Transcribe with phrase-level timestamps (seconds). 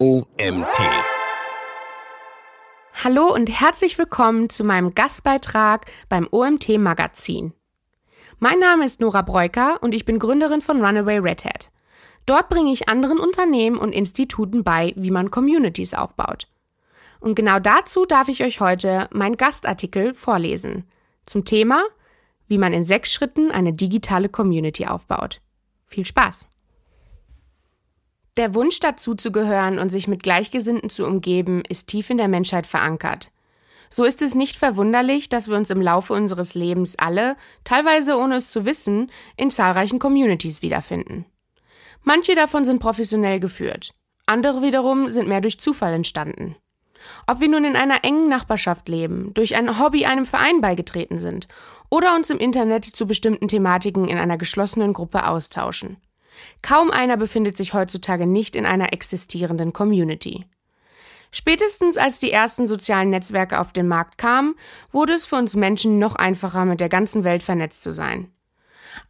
[0.00, 0.78] OMT.
[3.02, 7.52] Hallo und herzlich willkommen zu meinem Gastbeitrag beim OMT Magazin.
[8.38, 11.72] Mein Name ist Nora Breuker und ich bin Gründerin von Runaway Red Hat.
[12.26, 16.46] Dort bringe ich anderen Unternehmen und Instituten bei, wie man Communities aufbaut.
[17.18, 20.84] Und genau dazu darf ich euch heute meinen Gastartikel vorlesen.
[21.26, 21.82] Zum Thema,
[22.46, 25.40] wie man in sechs Schritten eine digitale Community aufbaut.
[25.86, 26.48] Viel Spaß!
[28.38, 33.32] Der Wunsch dazuzugehören und sich mit Gleichgesinnten zu umgeben, ist tief in der Menschheit verankert.
[33.90, 38.36] So ist es nicht verwunderlich, dass wir uns im Laufe unseres Lebens alle, teilweise ohne
[38.36, 41.24] es zu wissen, in zahlreichen Communities wiederfinden.
[42.04, 43.90] Manche davon sind professionell geführt,
[44.24, 46.54] andere wiederum sind mehr durch Zufall entstanden.
[47.26, 51.48] Ob wir nun in einer engen Nachbarschaft leben, durch ein Hobby einem Verein beigetreten sind
[51.90, 55.96] oder uns im Internet zu bestimmten Thematiken in einer geschlossenen Gruppe austauschen.
[56.62, 60.44] Kaum einer befindet sich heutzutage nicht in einer existierenden Community.
[61.30, 64.54] Spätestens als die ersten sozialen Netzwerke auf den Markt kamen,
[64.92, 68.32] wurde es für uns Menschen noch einfacher, mit der ganzen Welt vernetzt zu sein.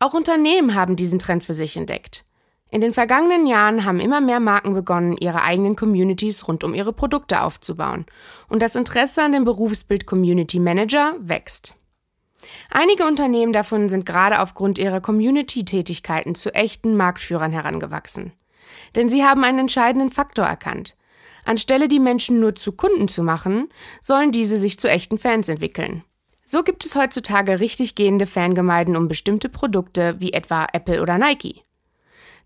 [0.00, 2.24] Auch Unternehmen haben diesen Trend für sich entdeckt.
[2.70, 6.92] In den vergangenen Jahren haben immer mehr Marken begonnen, ihre eigenen Communities rund um ihre
[6.92, 8.04] Produkte aufzubauen.
[8.48, 11.77] Und das Interesse an dem Berufsbild Community Manager wächst.
[12.70, 18.32] Einige Unternehmen davon sind gerade aufgrund ihrer Community-Tätigkeiten zu echten Marktführern herangewachsen.
[18.94, 20.96] Denn sie haben einen entscheidenden Faktor erkannt.
[21.44, 23.68] Anstelle die Menschen nur zu Kunden zu machen,
[24.00, 26.04] sollen diese sich zu echten Fans entwickeln.
[26.44, 31.62] So gibt es heutzutage richtig gehende Fangemeinden um bestimmte Produkte wie etwa Apple oder Nike.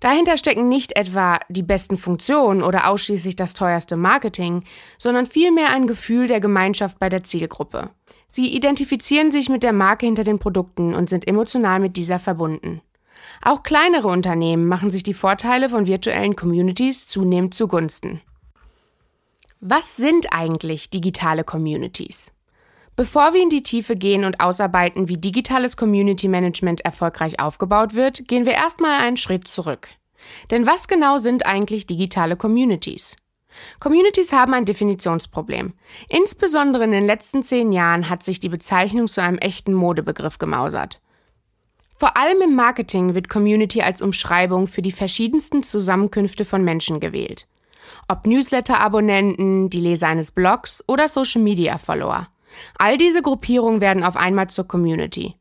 [0.00, 4.64] Dahinter stecken nicht etwa die besten Funktionen oder ausschließlich das teuerste Marketing,
[4.98, 7.90] sondern vielmehr ein Gefühl der Gemeinschaft bei der Zielgruppe.
[8.34, 12.80] Sie identifizieren sich mit der Marke hinter den Produkten und sind emotional mit dieser verbunden.
[13.42, 18.22] Auch kleinere Unternehmen machen sich die Vorteile von virtuellen Communities zunehmend zugunsten.
[19.60, 22.32] Was sind eigentlich digitale Communities?
[22.96, 28.28] Bevor wir in die Tiefe gehen und ausarbeiten, wie digitales Community Management erfolgreich aufgebaut wird,
[28.28, 29.88] gehen wir erstmal einen Schritt zurück.
[30.50, 33.14] Denn was genau sind eigentlich digitale Communities?
[33.80, 35.74] Communities haben ein Definitionsproblem.
[36.08, 41.00] Insbesondere in den letzten zehn Jahren hat sich die Bezeichnung zu einem echten Modebegriff gemausert.
[41.98, 47.46] Vor allem im Marketing wird Community als Umschreibung für die verschiedensten Zusammenkünfte von Menschen gewählt.
[48.08, 52.28] Ob Newsletter-Abonnenten, die Leser eines Blogs oder Social-Media-Follower.
[52.76, 55.36] All diese Gruppierungen werden auf einmal zur Community.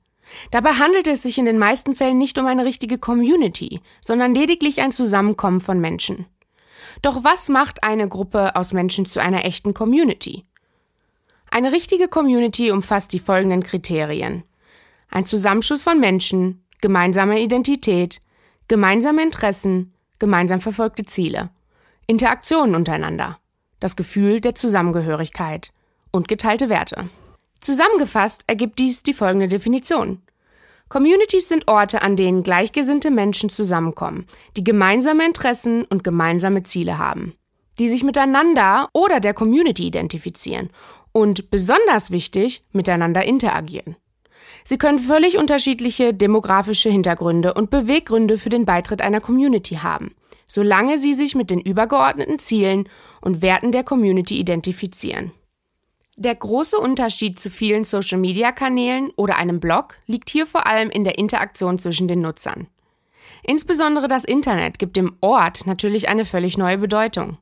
[0.51, 4.81] Dabei handelt es sich in den meisten Fällen nicht um eine richtige Community, sondern lediglich
[4.81, 6.25] ein Zusammenkommen von Menschen.
[7.01, 10.45] Doch was macht eine Gruppe aus Menschen zu einer echten Community?
[11.49, 14.43] Eine richtige Community umfasst die folgenden Kriterien.
[15.09, 18.21] Ein Zusammenschluss von Menschen, gemeinsame Identität,
[18.67, 21.49] gemeinsame Interessen, gemeinsam verfolgte Ziele,
[22.07, 23.39] Interaktionen untereinander,
[23.79, 25.73] das Gefühl der Zusammengehörigkeit
[26.11, 27.09] und geteilte Werte.
[27.59, 30.21] Zusammengefasst ergibt dies die folgende Definition.
[30.91, 34.25] Communities sind Orte, an denen gleichgesinnte Menschen zusammenkommen,
[34.57, 37.33] die gemeinsame Interessen und gemeinsame Ziele haben,
[37.79, 40.69] die sich miteinander oder der Community identifizieren
[41.13, 43.95] und besonders wichtig miteinander interagieren.
[44.65, 50.13] Sie können völlig unterschiedliche demografische Hintergründe und Beweggründe für den Beitritt einer Community haben,
[50.45, 52.89] solange sie sich mit den übergeordneten Zielen
[53.21, 55.31] und Werten der Community identifizieren.
[56.17, 61.17] Der große Unterschied zu vielen Social-Media-Kanälen oder einem Blog liegt hier vor allem in der
[61.17, 62.67] Interaktion zwischen den Nutzern.
[63.43, 67.37] Insbesondere das Internet gibt dem Ort natürlich eine völlig neue Bedeutung.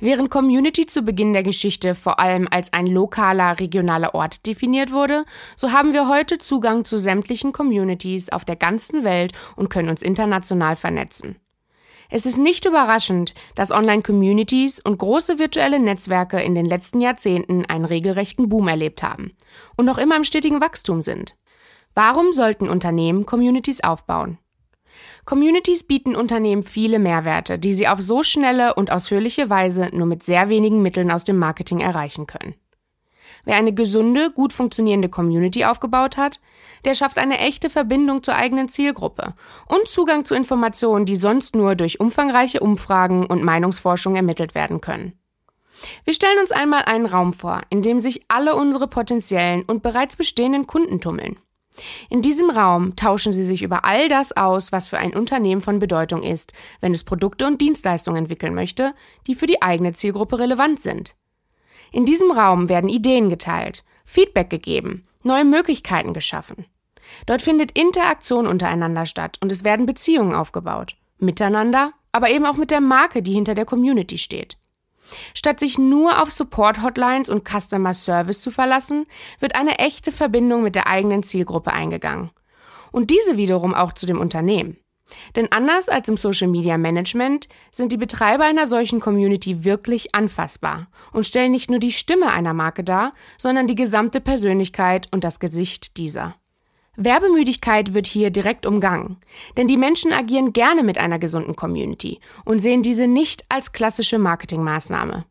[0.00, 5.24] Während Community zu Beginn der Geschichte vor allem als ein lokaler, regionaler Ort definiert wurde,
[5.56, 10.02] so haben wir heute Zugang zu sämtlichen Communities auf der ganzen Welt und können uns
[10.02, 11.36] international vernetzen.
[12.14, 17.86] Es ist nicht überraschend, dass Online-Communities und große virtuelle Netzwerke in den letzten Jahrzehnten einen
[17.86, 19.32] regelrechten Boom erlebt haben
[19.78, 21.36] und noch immer im stetigen Wachstum sind.
[21.94, 24.36] Warum sollten Unternehmen Communities aufbauen?
[25.24, 30.22] Communities bieten Unternehmen viele Mehrwerte, die sie auf so schnelle und ausführliche Weise nur mit
[30.22, 32.54] sehr wenigen Mitteln aus dem Marketing erreichen können.
[33.46, 36.40] Wer eine gesunde, gut funktionierende Community aufgebaut hat,
[36.84, 39.34] der schafft eine echte Verbindung zur eigenen Zielgruppe
[39.66, 45.18] und Zugang zu Informationen, die sonst nur durch umfangreiche Umfragen und Meinungsforschung ermittelt werden können.
[46.04, 50.16] Wir stellen uns einmal einen Raum vor, in dem sich alle unsere potenziellen und bereits
[50.16, 51.38] bestehenden Kunden tummeln.
[52.10, 55.78] In diesem Raum tauschen sie sich über all das aus, was für ein Unternehmen von
[55.78, 58.94] Bedeutung ist, wenn es Produkte und Dienstleistungen entwickeln möchte,
[59.26, 61.14] die für die eigene Zielgruppe relevant sind.
[61.90, 66.66] In diesem Raum werden Ideen geteilt, Feedback gegeben, neue Möglichkeiten geschaffen.
[67.26, 70.96] Dort findet Interaktion untereinander statt und es werden Beziehungen aufgebaut.
[71.18, 74.56] Miteinander, aber eben auch mit der Marke, die hinter der Community steht.
[75.34, 79.06] Statt sich nur auf Support-Hotlines und Customer Service zu verlassen,
[79.40, 82.30] wird eine echte Verbindung mit der eigenen Zielgruppe eingegangen.
[82.90, 84.78] Und diese wiederum auch zu dem Unternehmen.
[85.36, 90.88] Denn anders als im Social Media Management sind die Betreiber einer solchen Community wirklich anfassbar
[91.12, 95.38] und stellen nicht nur die Stimme einer Marke dar, sondern die gesamte Persönlichkeit und das
[95.40, 96.34] Gesicht dieser.
[96.96, 99.16] Werbemüdigkeit wird hier direkt umgangen,
[99.56, 104.18] denn die Menschen agieren gerne mit einer gesunden Community und sehen diese nicht als klassische
[104.18, 105.24] Marketingmaßnahme.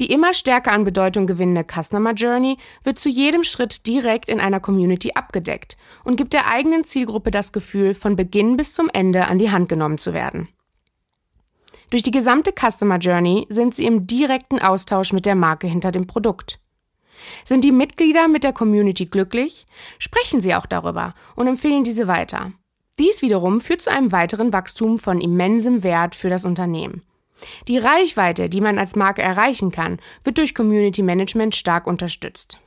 [0.00, 4.60] Die immer stärker an Bedeutung gewinnende Customer Journey wird zu jedem Schritt direkt in einer
[4.60, 9.38] Community abgedeckt und gibt der eigenen Zielgruppe das Gefühl, von Beginn bis zum Ende an
[9.38, 10.48] die Hand genommen zu werden.
[11.90, 16.06] Durch die gesamte Customer Journey sind sie im direkten Austausch mit der Marke hinter dem
[16.06, 16.59] Produkt.
[17.44, 19.66] Sind die Mitglieder mit der Community glücklich,
[19.98, 22.52] sprechen sie auch darüber und empfehlen diese weiter.
[22.98, 27.02] Dies wiederum führt zu einem weiteren Wachstum von immensem Wert für das Unternehmen.
[27.68, 32.58] Die Reichweite, die man als Marke erreichen kann, wird durch Community Management stark unterstützt.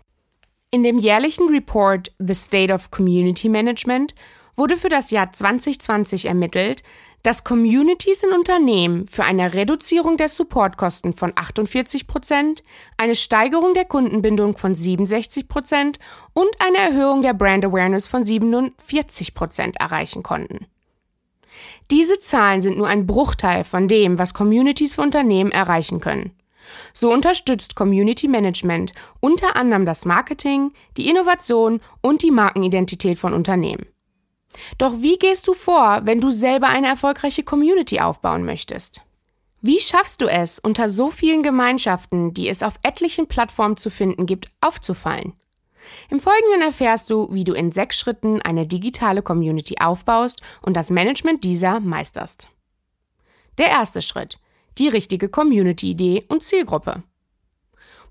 [0.72, 4.16] In dem jährlichen Report The State of Community Management
[4.56, 6.84] wurde für das Jahr 2020 ermittelt,
[7.24, 12.64] dass Communities in Unternehmen für eine Reduzierung der Supportkosten von 48 Prozent,
[12.98, 16.00] eine Steigerung der Kundenbindung von 67 Prozent
[16.34, 20.68] und eine Erhöhung der Brand Awareness von 47 Prozent erreichen konnten.
[21.92, 26.32] Diese Zahlen sind nur ein Bruchteil von dem, was Communities für Unternehmen erreichen können.
[26.94, 33.86] So unterstützt Community Management unter anderem das Marketing, die Innovation und die Markenidentität von Unternehmen.
[34.78, 39.02] Doch wie gehst du vor, wenn du selber eine erfolgreiche Community aufbauen möchtest?
[39.62, 44.26] Wie schaffst du es, unter so vielen Gemeinschaften, die es auf etlichen Plattformen zu finden
[44.26, 45.34] gibt, aufzufallen?
[46.10, 50.90] Im Folgenden erfährst du, wie du in sechs Schritten eine digitale Community aufbaust und das
[50.90, 52.50] Management dieser meisterst.
[53.58, 54.40] Der erste Schritt.
[54.78, 57.04] Die richtige Community-Idee und Zielgruppe.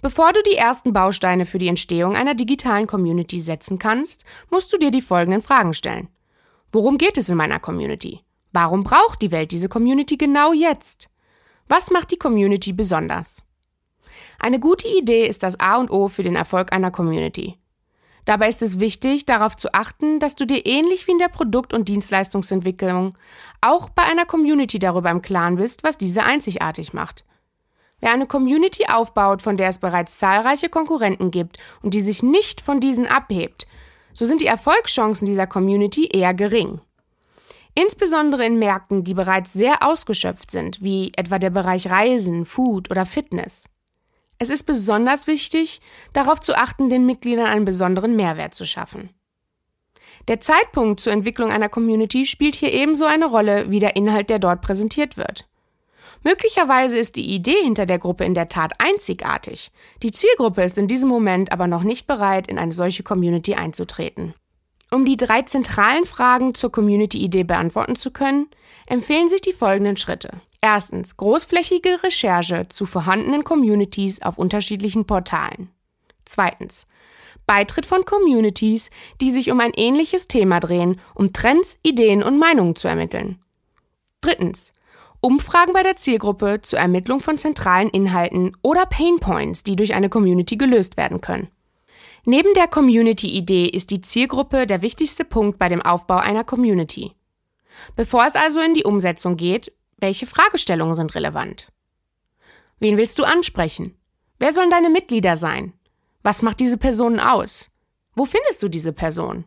[0.00, 4.76] Bevor du die ersten Bausteine für die Entstehung einer digitalen Community setzen kannst, musst du
[4.76, 6.08] dir die folgenden Fragen stellen.
[6.72, 8.20] Worum geht es in meiner Community?
[8.50, 11.10] Warum braucht die Welt diese Community genau jetzt?
[11.68, 13.42] Was macht die Community besonders?
[14.38, 17.58] Eine gute Idee ist das A und O für den Erfolg einer Community.
[18.24, 21.74] Dabei ist es wichtig, darauf zu achten, dass du dir ähnlich wie in der Produkt-
[21.74, 23.18] und Dienstleistungsentwicklung
[23.60, 27.26] auch bei einer Community darüber im Klaren bist, was diese einzigartig macht.
[28.00, 32.60] Wer eine Community aufbaut, von der es bereits zahlreiche Konkurrenten gibt und die sich nicht
[32.60, 33.66] von diesen abhebt,
[34.12, 36.80] so sind die Erfolgschancen dieser Community eher gering.
[37.74, 43.06] Insbesondere in Märkten, die bereits sehr ausgeschöpft sind, wie etwa der Bereich Reisen, Food oder
[43.06, 43.64] Fitness.
[44.38, 45.80] Es ist besonders wichtig,
[46.12, 49.10] darauf zu achten, den Mitgliedern einen besonderen Mehrwert zu schaffen.
[50.28, 54.38] Der Zeitpunkt zur Entwicklung einer Community spielt hier ebenso eine Rolle wie der Inhalt, der
[54.38, 55.48] dort präsentiert wird.
[56.24, 59.72] Möglicherweise ist die Idee hinter der Gruppe in der Tat einzigartig.
[60.02, 64.34] Die Zielgruppe ist in diesem Moment aber noch nicht bereit, in eine solche Community einzutreten.
[64.90, 68.48] Um die drei zentralen Fragen zur Community-Idee beantworten zu können,
[68.86, 70.40] empfehlen sich die folgenden Schritte.
[70.60, 75.70] Erstens großflächige Recherche zu vorhandenen Communities auf unterschiedlichen Portalen.
[76.24, 76.86] Zweitens
[77.46, 78.90] Beitritt von Communities,
[79.20, 83.40] die sich um ein ähnliches Thema drehen, um Trends, Ideen und Meinungen zu ermitteln.
[84.20, 84.72] Drittens
[85.24, 90.56] Umfragen bei der Zielgruppe zur Ermittlung von zentralen Inhalten oder Painpoints, die durch eine Community
[90.56, 91.46] gelöst werden können.
[92.24, 97.12] Neben der Community-Idee ist die Zielgruppe der wichtigste Punkt bei dem Aufbau einer Community.
[97.94, 101.68] Bevor es also in die Umsetzung geht, welche Fragestellungen sind relevant?
[102.80, 103.96] Wen willst du ansprechen?
[104.40, 105.72] Wer sollen deine Mitglieder sein?
[106.24, 107.70] Was macht diese Person aus?
[108.16, 109.44] Wo findest du diese Person?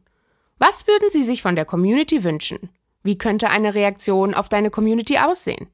[0.58, 2.70] Was würden sie sich von der Community wünschen?
[3.06, 5.68] Wie könnte eine Reaktion auf deine Community aussehen?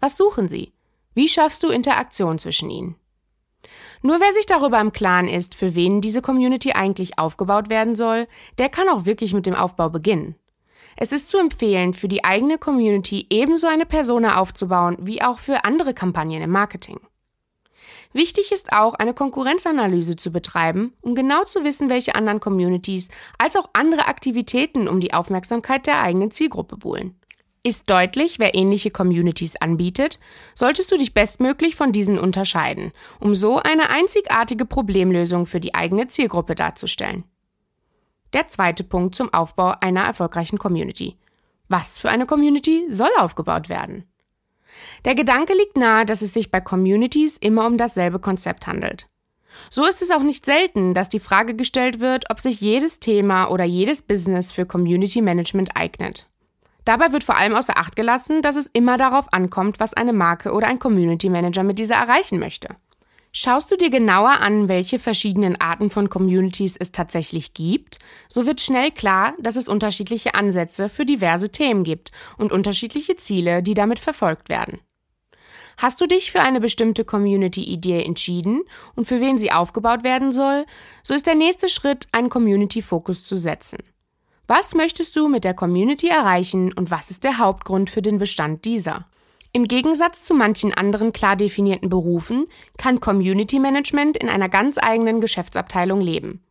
[0.00, 0.72] Was suchen sie?
[1.14, 2.96] Wie schaffst du Interaktion zwischen ihnen?
[4.02, 8.26] Nur wer sich darüber im Klaren ist, für wen diese Community eigentlich aufgebaut werden soll,
[8.58, 10.34] der kann auch wirklich mit dem Aufbau beginnen.
[10.96, 15.64] Es ist zu empfehlen, für die eigene Community ebenso eine Persona aufzubauen wie auch für
[15.64, 16.98] andere Kampagnen im Marketing.
[18.12, 23.56] Wichtig ist auch, eine Konkurrenzanalyse zu betreiben, um genau zu wissen, welche anderen Communities als
[23.56, 27.16] auch andere Aktivitäten um die Aufmerksamkeit der eigenen Zielgruppe buhlen.
[27.64, 30.18] Ist deutlich, wer ähnliche Communities anbietet,
[30.56, 36.08] solltest du dich bestmöglich von diesen unterscheiden, um so eine einzigartige Problemlösung für die eigene
[36.08, 37.22] Zielgruppe darzustellen.
[38.32, 41.16] Der zweite Punkt zum Aufbau einer erfolgreichen Community.
[41.68, 44.11] Was für eine Community soll aufgebaut werden?
[45.04, 49.06] Der Gedanke liegt nahe, dass es sich bei Communities immer um dasselbe Konzept handelt.
[49.70, 53.48] So ist es auch nicht selten, dass die Frage gestellt wird, ob sich jedes Thema
[53.48, 56.26] oder jedes Business für Community Management eignet.
[56.84, 60.52] Dabei wird vor allem außer Acht gelassen, dass es immer darauf ankommt, was eine Marke
[60.52, 62.68] oder ein Community Manager mit dieser erreichen möchte.
[63.34, 67.98] Schaust du dir genauer an, welche verschiedenen Arten von Communities es tatsächlich gibt,
[68.28, 73.62] so wird schnell klar, dass es unterschiedliche Ansätze für diverse Themen gibt und unterschiedliche Ziele,
[73.62, 74.80] die damit verfolgt werden.
[75.78, 78.64] Hast du dich für eine bestimmte Community-Idee entschieden
[78.96, 80.66] und für wen sie aufgebaut werden soll,
[81.02, 83.78] so ist der nächste Schritt, einen Community-Fokus zu setzen.
[84.46, 88.66] Was möchtest du mit der Community erreichen und was ist der Hauptgrund für den Bestand
[88.66, 89.06] dieser?
[89.54, 92.46] Im Gegensatz zu manchen anderen klar definierten Berufen
[92.78, 96.42] kann Community Management in einer ganz eigenen Geschäftsabteilung leben.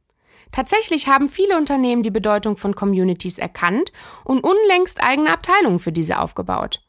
[0.51, 3.91] Tatsächlich haben viele Unternehmen die Bedeutung von Communities erkannt
[4.23, 6.81] und unlängst eigene Abteilungen für diese aufgebaut.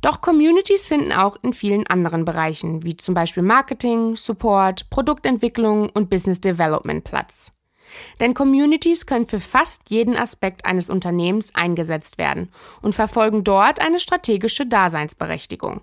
[0.00, 6.10] Doch Communities finden auch in vielen anderen Bereichen, wie zum Beispiel Marketing, Support, Produktentwicklung und
[6.10, 7.52] Business Development Platz.
[8.20, 12.50] Denn Communities können für fast jeden Aspekt eines Unternehmens eingesetzt werden
[12.82, 15.80] und verfolgen dort eine strategische Daseinsberechtigung.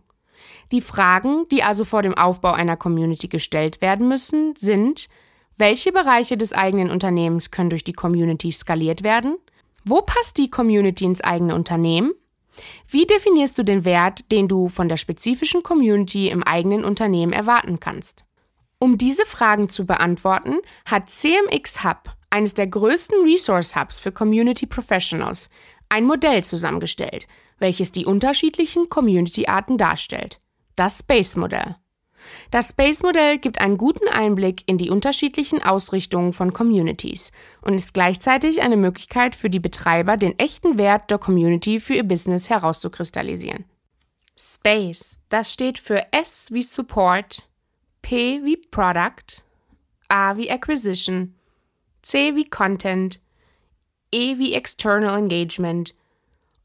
[0.72, 5.10] Die Fragen, die also vor dem Aufbau einer Community gestellt werden müssen, sind,
[5.58, 9.38] welche Bereiche des eigenen Unternehmens können durch die Community skaliert werden?
[9.84, 12.14] Wo passt die Community ins eigene Unternehmen?
[12.88, 17.80] Wie definierst du den Wert, den du von der spezifischen Community im eigenen Unternehmen erwarten
[17.80, 18.24] kannst?
[18.84, 20.58] Um diese Fragen zu beantworten,
[20.90, 25.52] hat CMX Hub, eines der größten Resource Hubs für Community Professionals,
[25.90, 27.28] ein Modell zusammengestellt,
[27.60, 30.40] welches die unterschiedlichen Community-Arten darstellt.
[30.76, 31.76] Das Space-Modell.
[32.50, 38.64] Das Space-Modell gibt einen guten Einblick in die unterschiedlichen Ausrichtungen von Communities und ist gleichzeitig
[38.64, 43.66] eine Möglichkeit für die Betreiber, den echten Wert der Community für ihr Business herauszukristallisieren.
[44.36, 47.48] Space, das steht für S wie Support,
[48.02, 49.44] P wie Product,
[50.10, 51.36] A wie Acquisition,
[52.02, 53.22] C wie Content,
[54.12, 55.96] E wie External Engagement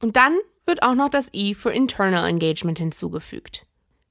[0.01, 3.67] und dann wird auch noch das I für Internal Engagement hinzugefügt.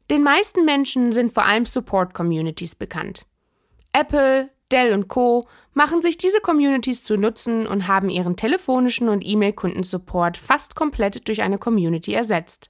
[0.10, 3.26] Den meisten Menschen sind vor allem Support-Communities bekannt.
[3.92, 5.48] Apple, Dell und Co.
[5.74, 11.44] machen sich diese Communities zu Nutzen und haben ihren telefonischen und E-Mail-Kundensupport fast komplett durch
[11.44, 12.70] eine Community ersetzt.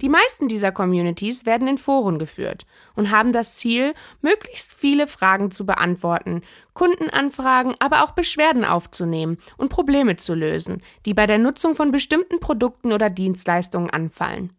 [0.00, 5.50] Die meisten dieser Communities werden in Foren geführt und haben das Ziel, möglichst viele Fragen
[5.50, 6.42] zu beantworten,
[6.72, 12.40] Kundenanfragen, aber auch Beschwerden aufzunehmen und Probleme zu lösen, die bei der Nutzung von bestimmten
[12.40, 14.52] Produkten oder Dienstleistungen anfallen.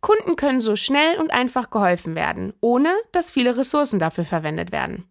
[0.00, 5.08] Kunden können so schnell und einfach geholfen werden, ohne dass viele Ressourcen dafür verwendet werden.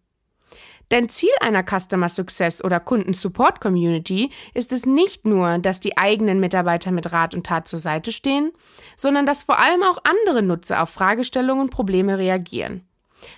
[0.90, 6.40] Denn Ziel einer Customer Success oder Kundensupport Community ist es nicht nur, dass die eigenen
[6.40, 8.52] Mitarbeiter mit Rat und Tat zur Seite stehen,
[8.96, 12.86] sondern dass vor allem auch andere Nutzer auf Fragestellungen und Probleme reagieren.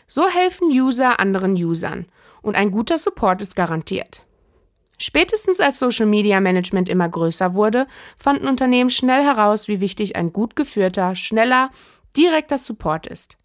[0.09, 2.07] So helfen User anderen Usern
[2.43, 4.23] und ein guter Support ist garantiert.
[4.99, 7.87] Spätestens als Social Media Management immer größer wurde,
[8.17, 11.71] fanden Unternehmen schnell heraus, wie wichtig ein gut geführter, schneller,
[12.17, 13.37] direkter Support ist.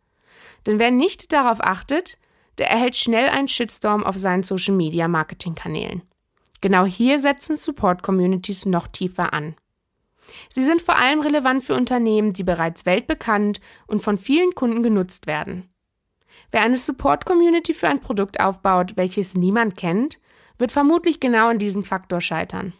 [0.65, 2.17] Denn wer nicht darauf achtet,
[2.61, 6.03] der erhält schnell einen Shitstorm auf seinen Social Media Marketing Kanälen.
[6.61, 9.55] Genau hier setzen Support Communities noch tiefer an.
[10.47, 15.25] Sie sind vor allem relevant für Unternehmen, die bereits weltbekannt und von vielen Kunden genutzt
[15.25, 15.71] werden.
[16.51, 20.19] Wer eine Support Community für ein Produkt aufbaut, welches niemand kennt,
[20.59, 22.73] wird vermutlich genau an diesem Faktor scheitern.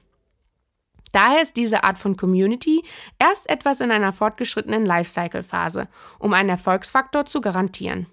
[1.12, 2.84] Daher ist diese Art von Community
[3.18, 5.88] erst etwas in einer fortgeschrittenen Lifecycle-Phase,
[6.20, 8.06] um einen Erfolgsfaktor zu garantieren.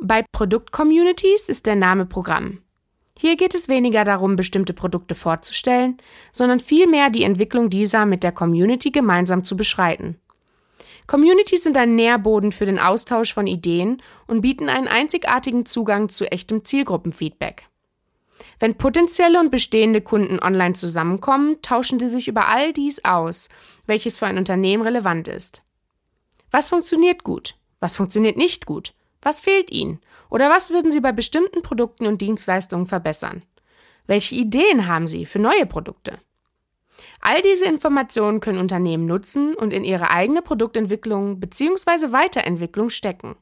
[0.00, 2.62] Bei Produkt-Communities ist der Name Programm.
[3.18, 5.96] Hier geht es weniger darum, bestimmte Produkte vorzustellen,
[6.30, 10.16] sondern vielmehr die Entwicklung dieser mit der Community gemeinsam zu beschreiten.
[11.08, 16.30] Communities sind ein Nährboden für den Austausch von Ideen und bieten einen einzigartigen Zugang zu
[16.30, 17.64] echtem Zielgruppenfeedback.
[18.60, 23.48] Wenn potenzielle und bestehende Kunden online zusammenkommen, tauschen sie sich über all dies aus,
[23.86, 25.62] welches für ein Unternehmen relevant ist.
[26.52, 27.56] Was funktioniert gut?
[27.80, 28.92] Was funktioniert nicht gut?
[29.22, 30.00] Was fehlt Ihnen?
[30.30, 33.42] Oder was würden Sie bei bestimmten Produkten und Dienstleistungen verbessern?
[34.06, 36.18] Welche Ideen haben Sie für neue Produkte?
[37.20, 42.12] All diese Informationen können Unternehmen nutzen und in ihre eigene Produktentwicklung bzw.
[42.12, 43.36] Weiterentwicklung stecken.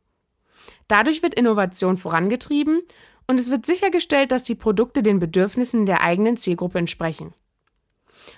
[0.88, 2.82] Dadurch wird Innovation vorangetrieben
[3.26, 7.34] und es wird sichergestellt, dass die Produkte den Bedürfnissen der eigenen Zielgruppe entsprechen.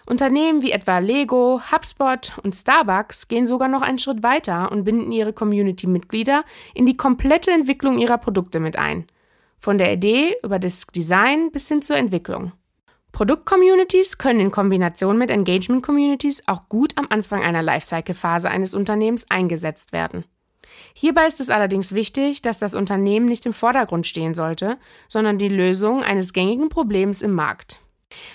[0.07, 5.13] Unternehmen wie etwa Lego, HubSpot und Starbucks gehen sogar noch einen Schritt weiter und binden
[5.13, 9.07] ihre Community-Mitglieder in die komplette Entwicklung ihrer Produkte mit ein.
[9.59, 12.53] Von der Idee über das Design bis hin zur Entwicklung.
[13.13, 19.93] Produkt-Communities können in Kombination mit Engagement-Communities auch gut am Anfang einer Lifecycle-Phase eines Unternehmens eingesetzt
[19.93, 20.25] werden.
[20.95, 24.79] Hierbei ist es allerdings wichtig, dass das Unternehmen nicht im Vordergrund stehen sollte,
[25.09, 27.81] sondern die Lösung eines gängigen Problems im Markt.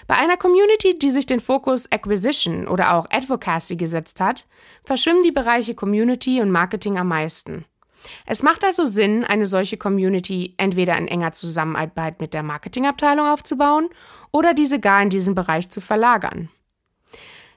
[0.08, 4.46] Bei einer Community, die sich den Fokus Acquisition oder auch Advocacy gesetzt hat,
[4.84, 7.66] verschwimmen die Bereiche Community und Marketing am meisten.
[8.26, 13.90] Es macht also Sinn, eine solche Community entweder in enger Zusammenarbeit mit der Marketingabteilung aufzubauen
[14.32, 16.50] oder diese gar in diesen Bereich zu verlagern.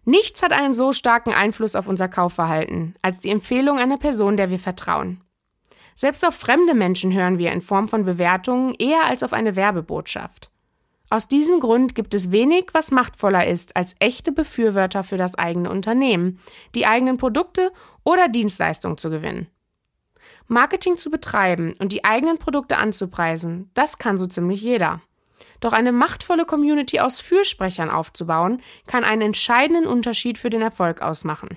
[0.05, 4.51] Nichts hat einen so starken Einfluss auf unser Kaufverhalten als die Empfehlung einer Person, der
[4.51, 5.21] wir vertrauen.
[5.97, 10.51] Selbst auf fremde Menschen hören wir in Form von Bewertungen eher als auf eine Werbebotschaft.
[11.09, 15.71] Aus diesem Grund gibt es wenig, was machtvoller ist als echte Befürworter für das eigene
[15.71, 16.41] Unternehmen,
[16.75, 17.73] die eigenen Produkte
[18.03, 19.47] oder Dienstleistungen zu gewinnen.
[20.49, 25.01] Marketing zu betreiben und die eigenen Produkte anzupreisen, das kann so ziemlich jeder.
[25.61, 31.49] Doch eine machtvolle Community aus Fürsprechern aufzubauen, kann einen entscheidenden Unterschied für den Erfolg ausmachen.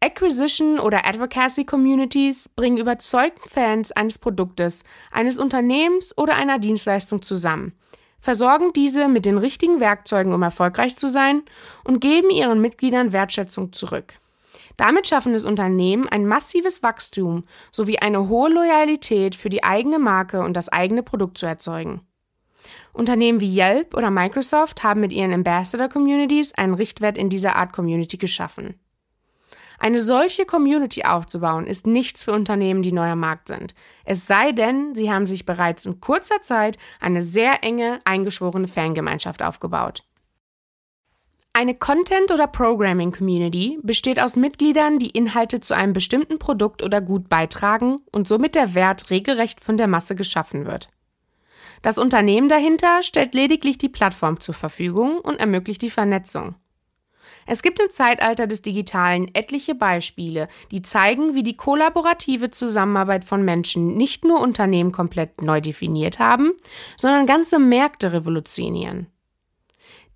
[0.00, 7.72] Acquisition oder Advocacy Communities bringen überzeugten Fans eines Produktes, eines Unternehmens oder einer Dienstleistung zusammen,
[8.20, 11.42] versorgen diese mit den richtigen Werkzeugen, um erfolgreich zu sein
[11.84, 14.14] und geben ihren Mitgliedern Wertschätzung zurück.
[14.76, 20.40] Damit schaffen es Unternehmen ein massives Wachstum sowie eine hohe Loyalität für die eigene Marke
[20.40, 22.02] und das eigene Produkt zu erzeugen.
[22.92, 27.72] Unternehmen wie Yelp oder Microsoft haben mit ihren Ambassador Communities einen Richtwert in dieser Art
[27.72, 28.80] Community geschaffen.
[29.78, 33.74] Eine solche Community aufzubauen ist nichts für Unternehmen, die neuer Markt sind.
[34.04, 39.42] Es sei denn, sie haben sich bereits in kurzer Zeit eine sehr enge, eingeschworene Fangemeinschaft
[39.42, 40.02] aufgebaut.
[41.52, 47.28] Eine Content- oder Programming-Community besteht aus Mitgliedern, die Inhalte zu einem bestimmten Produkt oder Gut
[47.28, 50.88] beitragen und somit der Wert regelrecht von der Masse geschaffen wird.
[51.82, 56.56] Das Unternehmen dahinter stellt lediglich die Plattform zur Verfügung und ermöglicht die Vernetzung.
[57.50, 63.42] Es gibt im Zeitalter des Digitalen etliche Beispiele, die zeigen, wie die kollaborative Zusammenarbeit von
[63.42, 66.52] Menschen nicht nur Unternehmen komplett neu definiert haben,
[66.98, 69.06] sondern ganze Märkte revolutionieren.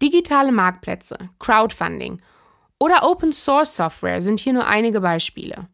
[0.02, 2.20] Digitale Marktplätze, Crowdfunding
[2.78, 5.68] oder Open Source Software sind hier nur einige Beispiele.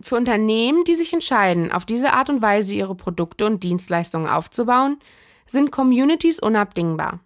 [0.00, 4.98] Für Unternehmen, die sich entscheiden, auf diese Art und Weise ihre Produkte und Dienstleistungen aufzubauen,
[5.44, 7.20] sind Communities unabdingbar.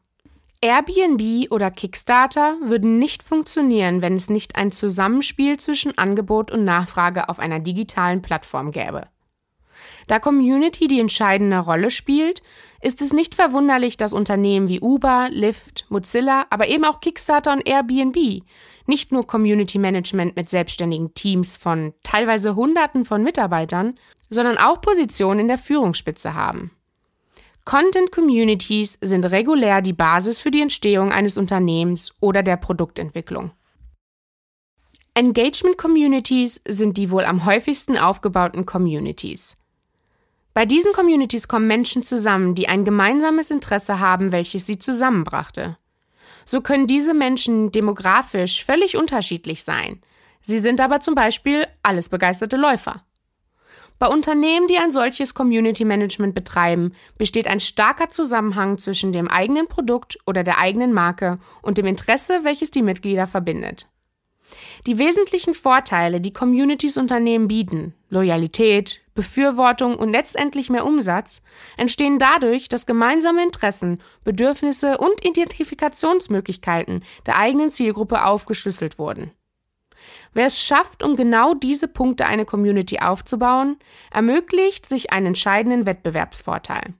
[0.60, 7.28] Airbnb oder Kickstarter würden nicht funktionieren, wenn es nicht ein Zusammenspiel zwischen Angebot und Nachfrage
[7.28, 9.06] auf einer digitalen Plattform gäbe.
[10.08, 12.42] Da Community die entscheidende Rolle spielt,
[12.80, 17.68] ist es nicht verwunderlich, dass Unternehmen wie Uber, Lyft, Mozilla, aber eben auch Kickstarter und
[17.68, 18.42] Airbnb
[18.88, 23.94] nicht nur Community Management mit selbstständigen Teams von teilweise Hunderten von Mitarbeitern,
[24.30, 26.72] sondern auch Positionen in der Führungsspitze haben.
[27.68, 33.50] Content Communities sind regulär die Basis für die Entstehung eines Unternehmens oder der Produktentwicklung.
[35.12, 39.58] Engagement Communities sind die wohl am häufigsten aufgebauten Communities.
[40.54, 45.76] Bei diesen Communities kommen Menschen zusammen, die ein gemeinsames Interesse haben, welches sie zusammenbrachte.
[46.46, 50.00] So können diese Menschen demografisch völlig unterschiedlich sein.
[50.40, 53.04] Sie sind aber zum Beispiel alles begeisterte Läufer.
[53.98, 59.66] Bei Unternehmen, die ein solches Community Management betreiben, besteht ein starker Zusammenhang zwischen dem eigenen
[59.66, 63.90] Produkt oder der eigenen Marke und dem Interesse, welches die Mitglieder verbindet.
[64.86, 71.42] Die wesentlichen Vorteile, die Communities Unternehmen bieten, Loyalität, Befürwortung und letztendlich mehr Umsatz,
[71.76, 79.32] entstehen dadurch, dass gemeinsame Interessen, Bedürfnisse und Identifikationsmöglichkeiten der eigenen Zielgruppe aufgeschlüsselt wurden.
[80.38, 83.76] Wer es schafft, um genau diese Punkte eine Community aufzubauen,
[84.12, 86.94] ermöglicht sich einen entscheidenden Wettbewerbsvorteil.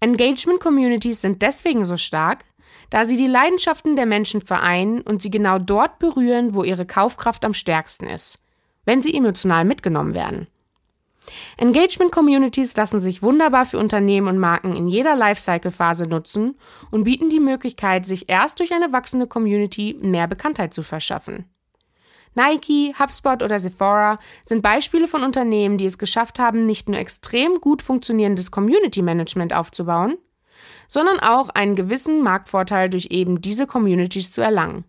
[0.00, 2.44] Engagement Communities sind deswegen so stark,
[2.90, 7.44] da sie die Leidenschaften der Menschen vereinen und sie genau dort berühren, wo ihre Kaufkraft
[7.44, 8.44] am stärksten ist,
[8.84, 10.48] wenn sie emotional mitgenommen werden.
[11.56, 16.58] Engagement Communities lassen sich wunderbar für Unternehmen und Marken in jeder Lifecycle-Phase nutzen
[16.90, 21.48] und bieten die Möglichkeit, sich erst durch eine wachsende Community mehr Bekanntheit zu verschaffen.
[22.34, 27.60] Nike, HubSpot oder Sephora sind Beispiele von Unternehmen, die es geschafft haben, nicht nur extrem
[27.60, 30.16] gut funktionierendes Community Management aufzubauen,
[30.88, 34.84] sondern auch einen gewissen Marktvorteil durch eben diese Communities zu erlangen.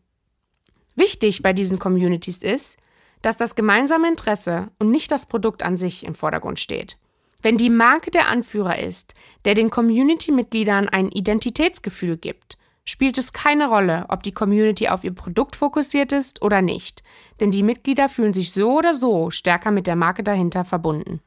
[0.96, 2.78] Wichtig bei diesen Communities ist,
[3.22, 6.98] dass das gemeinsame Interesse und nicht das Produkt an sich im Vordergrund steht.
[7.42, 9.14] Wenn die Marke der Anführer ist,
[9.46, 15.14] der den Community-Mitgliedern ein Identitätsgefühl gibt spielt es keine Rolle, ob die Community auf ihr
[15.14, 17.04] Produkt fokussiert ist oder nicht,
[17.39, 21.21] denn die Mitglieder fühlen sich so oder so stärker mit der Marke dahinter verbunden.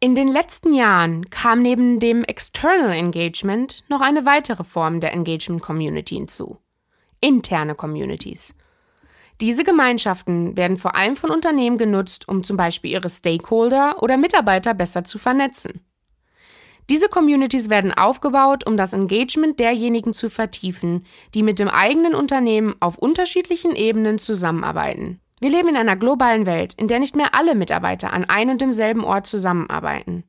[0.00, 5.62] In den letzten Jahren kam neben dem External Engagement noch eine weitere Form der Engagement
[5.62, 6.58] Community hinzu.
[7.20, 8.56] Interne Communities.
[9.40, 14.74] Diese Gemeinschaften werden vor allem von Unternehmen genutzt, um zum Beispiel ihre Stakeholder oder Mitarbeiter
[14.74, 15.84] besser zu vernetzen.
[16.90, 22.74] Diese Communities werden aufgebaut, um das Engagement derjenigen zu vertiefen, die mit dem eigenen Unternehmen
[22.80, 25.20] auf unterschiedlichen Ebenen zusammenarbeiten.
[25.42, 28.60] Wir leben in einer globalen Welt, in der nicht mehr alle Mitarbeiter an ein und
[28.60, 30.22] demselben Ort zusammenarbeiten.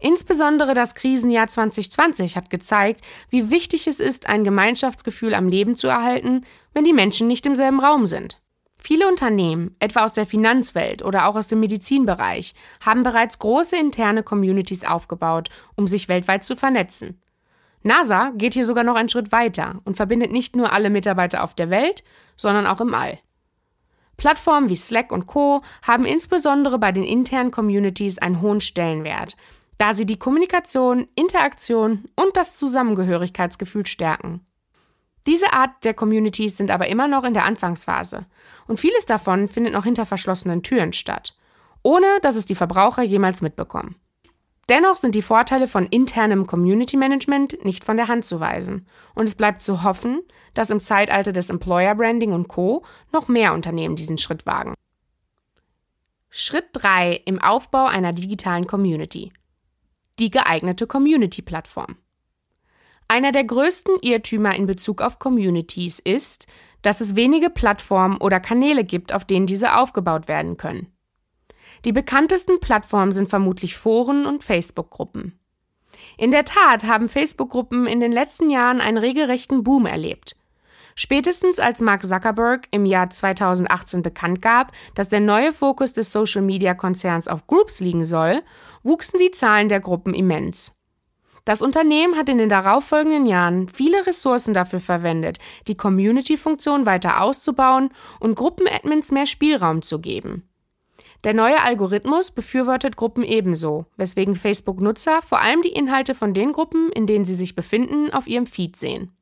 [0.00, 5.88] Insbesondere das Krisenjahr 2020 hat gezeigt, wie wichtig es ist, ein Gemeinschaftsgefühl am Leben zu
[5.88, 8.40] erhalten, wenn die Menschen nicht im selben Raum sind.
[8.78, 14.22] Viele Unternehmen, etwa aus der Finanzwelt oder auch aus dem Medizinbereich, haben bereits große interne
[14.22, 17.20] Communities aufgebaut, um sich weltweit zu vernetzen.
[17.82, 21.52] NASA geht hier sogar noch einen Schritt weiter und verbindet nicht nur alle Mitarbeiter auf
[21.52, 22.02] der Welt,
[22.38, 23.18] sondern auch im All.
[24.18, 29.36] Plattformen wie Slack und Co haben insbesondere bei den internen Communities einen hohen Stellenwert,
[29.78, 34.44] da sie die Kommunikation, Interaktion und das Zusammengehörigkeitsgefühl stärken.
[35.26, 38.24] Diese Art der Communities sind aber immer noch in der Anfangsphase
[38.66, 41.36] und vieles davon findet noch hinter verschlossenen Türen statt,
[41.82, 43.94] ohne dass es die Verbraucher jemals mitbekommen.
[44.68, 49.24] Dennoch sind die Vorteile von internem Community Management nicht von der Hand zu weisen und
[49.24, 50.20] es bleibt zu hoffen,
[50.54, 54.74] dass im Zeitalter des Employer Branding und Co noch mehr Unternehmen diesen Schritt wagen.
[56.28, 59.32] Schritt 3 im Aufbau einer digitalen Community
[60.18, 61.96] die geeignete Community-Plattform.
[63.06, 66.46] Einer der größten Irrtümer in Bezug auf Communities ist,
[66.82, 70.92] dass es wenige Plattformen oder Kanäle gibt, auf denen diese aufgebaut werden können.
[71.84, 75.38] Die bekanntesten Plattformen sind vermutlich Foren und Facebook-Gruppen.
[76.16, 80.36] In der Tat haben Facebook-Gruppen in den letzten Jahren einen regelrechten Boom erlebt.
[80.94, 87.28] Spätestens als Mark Zuckerberg im Jahr 2018 bekannt gab, dass der neue Fokus des Social-Media-Konzerns
[87.28, 88.42] auf Groups liegen soll,
[88.82, 90.76] wuchsen die Zahlen der Gruppen immens.
[91.44, 95.38] Das Unternehmen hat in den darauffolgenden Jahren viele Ressourcen dafür verwendet,
[95.68, 100.47] die Community-Funktion weiter auszubauen und Gruppenadmins mehr Spielraum zu geben.
[101.24, 106.92] Der neue Algorithmus befürwortet Gruppen ebenso, weswegen Facebook-Nutzer vor allem die Inhalte von den Gruppen,
[106.92, 109.12] in denen sie sich befinden, auf ihrem Feed sehen.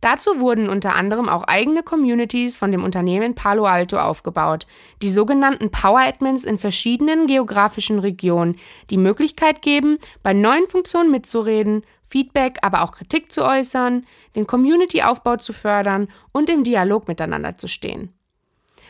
[0.00, 4.66] Dazu wurden unter anderem auch eigene Communities von dem Unternehmen Palo Alto aufgebaut,
[5.02, 8.56] die sogenannten Power Admins in verschiedenen geografischen Regionen,
[8.90, 15.36] die Möglichkeit geben, bei neuen Funktionen mitzureden, Feedback, aber auch Kritik zu äußern, den Community-Aufbau
[15.36, 18.14] zu fördern und im Dialog miteinander zu stehen.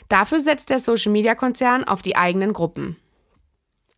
[0.09, 2.97] Dafür setzt der Social-Media-Konzern auf die eigenen Gruppen.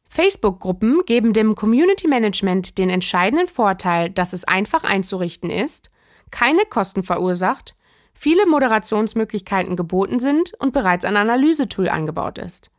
[0.09, 5.90] Facebook-Gruppen geben dem Community Management den entscheidenden Vorteil, dass es einfach einzurichten ist
[6.31, 7.75] keine Kosten verursacht,
[8.14, 12.70] viele Moderationsmöglichkeiten geboten sind und bereits ein Analysetool angebaut ist.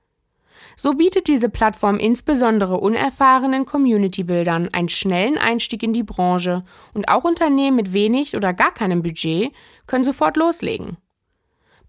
[0.77, 6.61] So bietet diese Plattform insbesondere unerfahrenen Community-Bildern einen schnellen Einstieg in die Branche
[6.93, 9.51] und auch Unternehmen mit wenig oder gar keinem Budget
[9.85, 10.97] können sofort loslegen.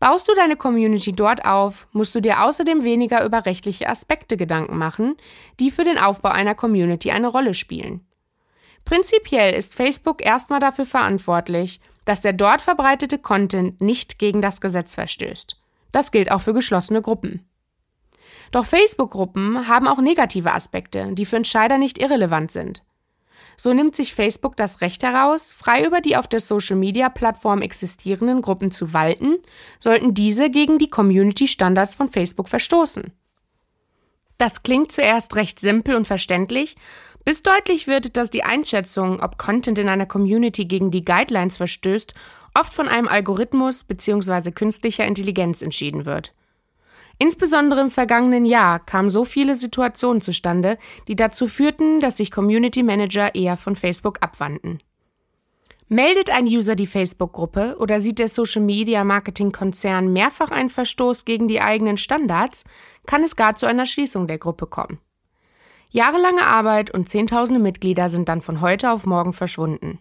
[0.03, 4.77] Baust du deine Community dort auf, musst du dir außerdem weniger über rechtliche Aspekte Gedanken
[4.77, 5.15] machen,
[5.61, 8.05] die für den Aufbau einer Community eine Rolle spielen.
[8.85, 14.97] Prinzipiell ist Facebook erstmal dafür verantwortlich, dass der dort verbreitete Content nicht gegen das Gesetz
[14.97, 15.57] verstößt.
[15.93, 17.49] Das gilt auch für geschlossene Gruppen.
[18.51, 22.83] Doch Facebook-Gruppen haben auch negative Aspekte, die für Entscheider nicht irrelevant sind.
[23.63, 28.73] So nimmt sich Facebook das Recht heraus, frei über die auf der Social-Media-Plattform existierenden Gruppen
[28.73, 29.39] zu walten,
[29.79, 33.13] sollten diese gegen die Community-Standards von Facebook verstoßen.
[34.37, 36.75] Das klingt zuerst recht simpel und verständlich,
[37.25, 42.15] bis deutlich wird, dass die Einschätzung, ob Content in einer Community gegen die Guidelines verstößt,
[42.59, 44.51] oft von einem Algorithmus bzw.
[44.51, 46.35] künstlicher Intelligenz entschieden wird.
[47.19, 52.83] Insbesondere im vergangenen Jahr kamen so viele Situationen zustande, die dazu führten, dass sich Community
[52.83, 54.81] Manager eher von Facebook abwandten.
[55.89, 61.99] Meldet ein User die Facebook-Gruppe oder sieht der Social-Media-Marketing-Konzern mehrfach einen Verstoß gegen die eigenen
[61.99, 62.65] Standards,
[63.07, 65.01] kann es gar zu einer Schließung der Gruppe kommen.
[65.91, 69.99] Jahrelange Arbeit und Zehntausende Mitglieder sind dann von heute auf morgen verschwunden.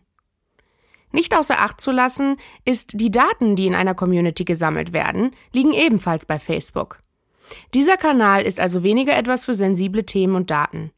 [1.11, 5.73] Nicht außer Acht zu lassen ist, die Daten, die in einer Community gesammelt werden, liegen
[5.73, 6.99] ebenfalls bei Facebook.
[7.73, 10.91] Dieser Kanal ist also weniger etwas für sensible Themen und Daten.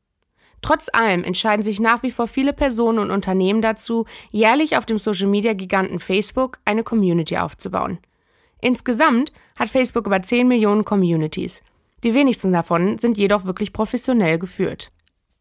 [0.62, 4.98] Trotz allem entscheiden sich nach wie vor viele Personen und Unternehmen dazu, jährlich auf dem
[4.98, 7.98] Social-Media-Giganten Facebook eine Community aufzubauen.
[8.62, 11.64] Insgesamt hat Facebook über 10 Millionen Communities.
[12.06, 14.93] Die wenigsten davon sind jedoch wirklich professionell geführt.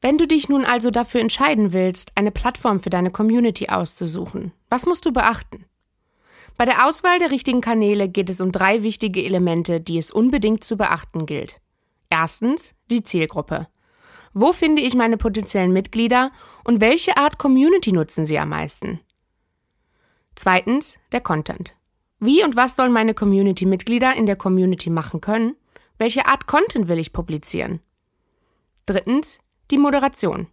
[0.03, 4.85] Wenn du dich nun also dafür entscheiden willst, eine Plattform für deine Community auszusuchen, was
[4.85, 5.65] musst du beachten?
[6.57, 10.65] Bei der Auswahl der richtigen Kanäle geht es um drei wichtige Elemente, die es unbedingt
[10.65, 11.61] zu beachten gilt.
[12.11, 13.69] Erstens die Zielgruppe.
[14.35, 16.33] Wo finde ich meine potenziellen Mitglieder
[16.65, 19.01] und welche Art Community nutzen sie am meisten?
[20.35, 21.77] Zweitens der Content.
[22.19, 25.55] Wie und was sollen meine Community-Mitglieder in der Community machen können?
[25.97, 27.81] Welche Art Content will ich publizieren?
[28.87, 29.39] Drittens,
[29.73, 30.47] die Moderation.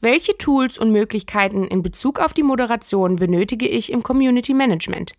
[0.00, 5.14] welche Tools und Möglichkeiten in Bezug auf die Moderation benötige ich im Community Management?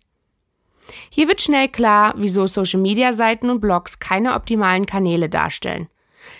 [1.10, 5.88] Hier wird schnell klar, wieso Social-Media-Seiten und Blogs keine optimalen Kanäle darstellen.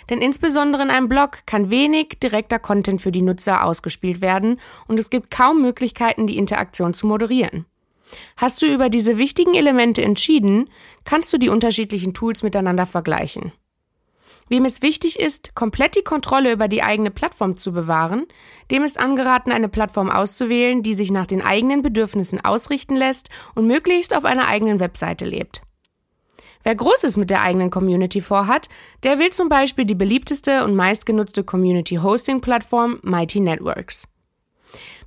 [0.09, 4.99] Denn insbesondere in einem Blog kann wenig direkter Content für die Nutzer ausgespielt werden und
[4.99, 7.65] es gibt kaum Möglichkeiten, die Interaktion zu moderieren.
[8.37, 10.69] Hast du über diese wichtigen Elemente entschieden,
[11.03, 13.51] kannst du die unterschiedlichen Tools miteinander vergleichen.
[14.49, 18.25] Wem es wichtig ist, komplett die Kontrolle über die eigene Plattform zu bewahren,
[18.71, 23.67] dem ist angeraten, eine Plattform auszuwählen, die sich nach den eigenen Bedürfnissen ausrichten lässt und
[23.67, 25.61] möglichst auf einer eigenen Webseite lebt.
[26.63, 28.67] Wer Großes mit der eigenen Community vorhat,
[29.03, 34.07] der will zum Beispiel die beliebteste und meistgenutzte Community Hosting Plattform Mighty Networks.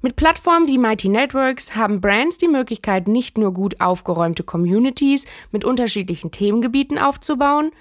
[0.02, 5.66] Mit Plattformen wie Mighty Networks haben Brands die Möglichkeit, nicht nur gut aufgeräumte Communities mit
[5.66, 7.72] unterschiedlichen Themengebieten aufzubauen,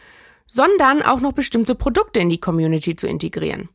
[0.51, 3.69] sondern auch noch bestimmte Produkte in die Community zu integrieren.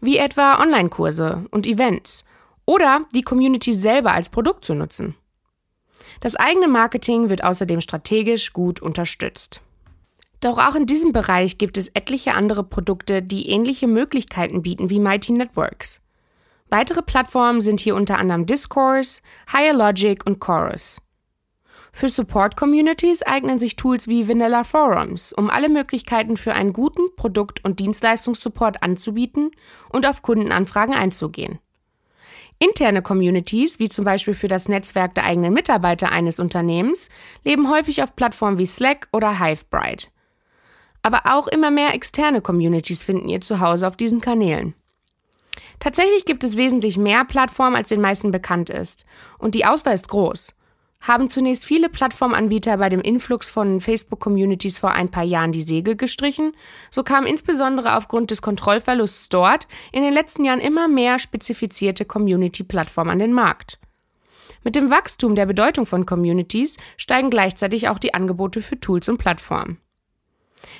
[0.00, 2.24] Wie etwa Online-Kurse und Events
[2.66, 5.14] oder die Community selber als Produkt zu nutzen.
[6.20, 9.60] Das eigene Marketing wird außerdem strategisch gut unterstützt.
[10.40, 14.98] Doch auch in diesem Bereich gibt es etliche andere Produkte, die ähnliche Möglichkeiten bieten wie
[14.98, 16.00] Mighty Networks.
[16.68, 21.00] Weitere Plattformen sind hier unter anderem Discourse, Higher Logic und Chorus.
[21.98, 27.64] Für Support-Communities eignen sich Tools wie Vanilla Forums, um alle Möglichkeiten für einen guten Produkt-
[27.64, 29.50] und Dienstleistungssupport anzubieten
[29.88, 31.58] und auf Kundenanfragen einzugehen.
[32.60, 37.08] Interne Communities, wie zum Beispiel für das Netzwerk der eigenen Mitarbeiter eines Unternehmens,
[37.42, 40.06] leben häufig auf Plattformen wie Slack oder Hivebrite.
[41.02, 44.74] Aber auch immer mehr externe Communities finden ihr Zuhause auf diesen Kanälen.
[45.80, 49.04] Tatsächlich gibt es wesentlich mehr Plattformen, als den meisten bekannt ist.
[49.38, 50.54] Und die Auswahl ist groß
[51.00, 55.96] haben zunächst viele Plattformanbieter bei dem Influx von Facebook-Communities vor ein paar Jahren die Segel
[55.96, 56.52] gestrichen,
[56.90, 63.12] so kamen insbesondere aufgrund des Kontrollverlusts dort in den letzten Jahren immer mehr spezifizierte Community-Plattformen
[63.12, 63.78] an den Markt.
[64.64, 69.18] Mit dem Wachstum der Bedeutung von Communities steigen gleichzeitig auch die Angebote für Tools und
[69.18, 69.78] Plattformen.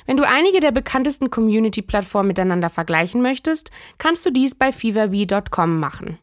[0.06, 6.18] Wenn du einige der bekanntesten Community-Plattformen miteinander vergleichen möchtest, kannst du dies bei feverbee.com machen.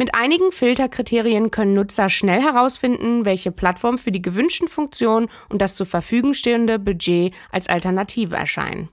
[0.00, 5.74] Mit einigen Filterkriterien können Nutzer schnell herausfinden, welche Plattform für die gewünschten Funktionen und das
[5.74, 8.90] zur Verfügung stehende Budget als Alternative erscheinen.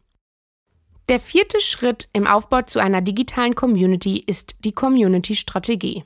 [1.08, 6.06] Der vierte Schritt im Aufbau zu einer digitalen Community ist die Community-Strategie.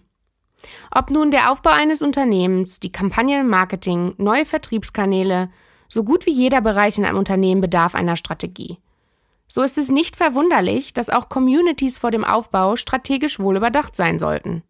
[0.92, 5.50] Ob nun der Aufbau eines Unternehmens, die Kampagnen Marketing, neue Vertriebskanäle,
[5.88, 8.80] so gut wie jeder Bereich in einem Unternehmen bedarf einer Strategie.
[9.48, 14.20] So ist es nicht verwunderlich, dass auch Communities vor dem Aufbau strategisch wohl überdacht sein
[14.20, 14.62] sollten.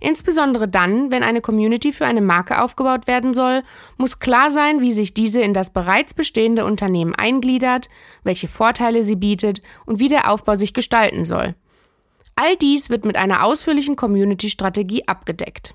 [0.00, 3.62] Insbesondere dann, wenn eine Community für eine Marke aufgebaut werden soll,
[3.98, 7.90] muss klar sein, wie sich diese in das bereits bestehende Unternehmen eingliedert,
[8.24, 11.54] welche Vorteile sie bietet und wie der Aufbau sich gestalten soll.
[12.34, 15.74] All dies wird mit einer ausführlichen Community-Strategie abgedeckt.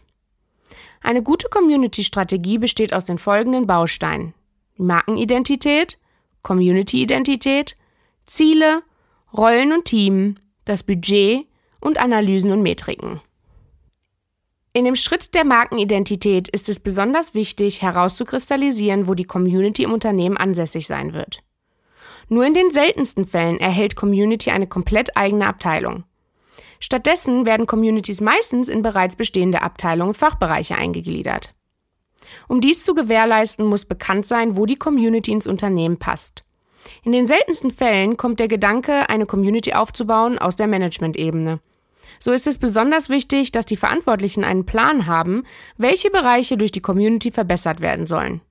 [1.01, 4.33] Eine gute Community-Strategie besteht aus den folgenden Bausteinen.
[4.75, 5.99] Markenidentität,
[6.41, 7.77] Community-Identität,
[8.25, 8.81] Ziele,
[9.37, 11.45] Rollen und Team, das Budget
[11.79, 13.21] und Analysen und Metriken.
[14.75, 20.35] In dem Schritt der Markenidentität ist es besonders wichtig, herauszukristallisieren, wo die Community im Unternehmen
[20.35, 21.41] ansässig sein wird.
[22.27, 26.03] Nur in den seltensten Fällen erhält Community eine komplett eigene Abteilung.
[26.81, 31.53] Stattdessen werden Communities meistens in bereits bestehende Abteilungen und Fachbereiche eingegliedert.
[32.49, 36.43] Um dies zu gewährleisten, muss bekannt sein, wo die Community ins Unternehmen passt.
[37.01, 41.61] In den seltensten Fällen kommt der Gedanke, eine Community aufzubauen, aus der Management-Ebene.
[42.25, 45.43] So ist es besonders wichtig, dass die Verantwortlichen einen Plan haben,
[45.77, 48.41] welche Bereiche durch die Community verbessert werden sollen.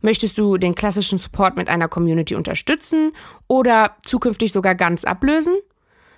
[0.00, 3.12] Möchtest du den klassischen Support mit einer Community unterstützen
[3.48, 5.56] oder zukünftig sogar ganz ablösen?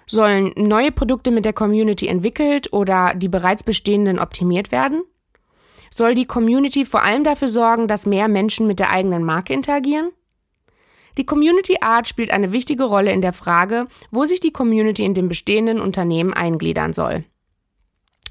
[0.07, 5.03] Sollen neue Produkte mit der Community entwickelt oder die bereits bestehenden optimiert werden?
[5.93, 10.13] Soll die Community vor allem dafür sorgen, dass mehr Menschen mit der eigenen Marke interagieren?
[11.17, 15.15] Die Community Art spielt eine wichtige Rolle in der Frage, wo sich die Community in
[15.15, 17.25] dem bestehenden Unternehmen eingliedern soll.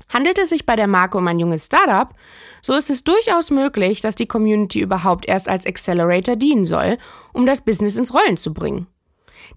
[0.10, 2.14] Handelt es sich bei der Marke um ein junges Startup,
[2.62, 6.98] so ist es durchaus möglich, dass die Community überhaupt erst als Accelerator dienen soll,
[7.32, 8.88] um das Business ins Rollen zu bringen.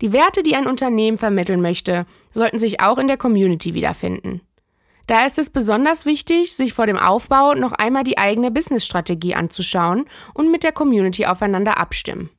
[0.00, 4.40] Die Werte, die ein Unternehmen vermitteln möchte, sollten sich auch in der Community wiederfinden.
[5.06, 10.06] Da ist es besonders wichtig, sich vor dem Aufbau noch einmal die eigene Businessstrategie anzuschauen
[10.34, 12.30] und mit der Community aufeinander abstimmen.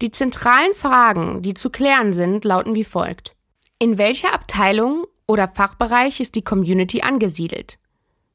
[0.00, 3.34] Die zentralen Fragen, die zu klären sind, lauten wie folgt.
[3.80, 7.78] In welcher Abteilung oder Fachbereich ist die Community angesiedelt?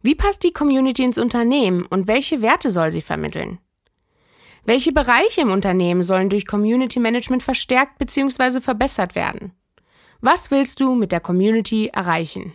[0.01, 3.59] Wie passt die Community ins Unternehmen und welche Werte soll sie vermitteln?
[4.65, 8.59] Welche Bereiche im Unternehmen sollen durch Community Management verstärkt bzw.
[8.59, 9.53] verbessert werden?
[10.19, 12.53] Was willst du mit der Community erreichen?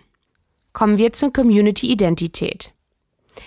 [0.72, 2.72] Kommen wir zur Community-Identität.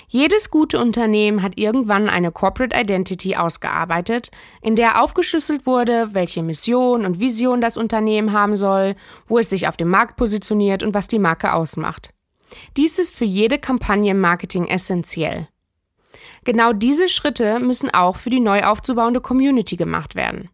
[0.08, 7.06] Jedes gute Unternehmen hat irgendwann eine Corporate Identity ausgearbeitet, in der aufgeschlüsselt wurde, welche Mission
[7.06, 8.95] und Vision das Unternehmen haben soll,
[9.27, 12.13] wo es sich auf dem Markt positioniert und was die Marke ausmacht.
[12.77, 15.47] Dies ist für jede Kampagne im Marketing essentiell.
[16.43, 20.49] Genau diese Schritte müssen auch für die neu aufzubauende Community gemacht werden.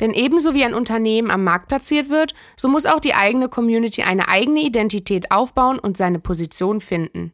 [0.00, 4.02] Denn ebenso wie ein Unternehmen am Markt platziert wird, so muss auch die eigene Community
[4.02, 7.32] eine eigene Identität aufbauen und seine Position finden.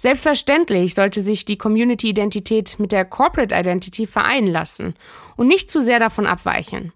[0.00, 4.94] Selbstverständlich sollte sich die Community-Identität mit der Corporate Identity vereinen lassen
[5.36, 6.92] und nicht zu sehr davon abweichen.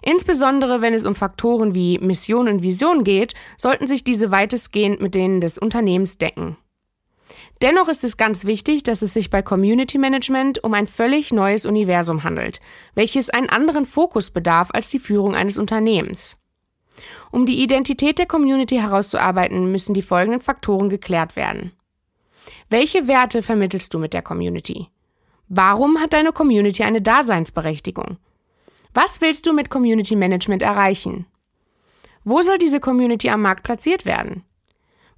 [0.00, 5.16] Insbesondere wenn es um Faktoren wie Mission und Vision geht, sollten sich diese weitestgehend mit
[5.16, 6.56] denen des Unternehmens decken.
[7.62, 11.66] Dennoch ist es ganz wichtig, dass es sich bei Community Management um ein völlig neues
[11.66, 12.60] Universum handelt,
[12.94, 16.36] welches einen anderen Fokus bedarf als die Führung eines Unternehmens.
[17.32, 21.72] Um die Identität der Community herauszuarbeiten, müssen die folgenden Faktoren geklärt werden.
[22.70, 24.86] Welche Werte vermittelst du mit der Community?
[25.48, 28.16] Warum hat deine Community eine Daseinsberechtigung?
[28.94, 31.26] Was willst du mit Community Management erreichen?
[32.22, 34.44] Wo soll diese Community am Markt platziert werden?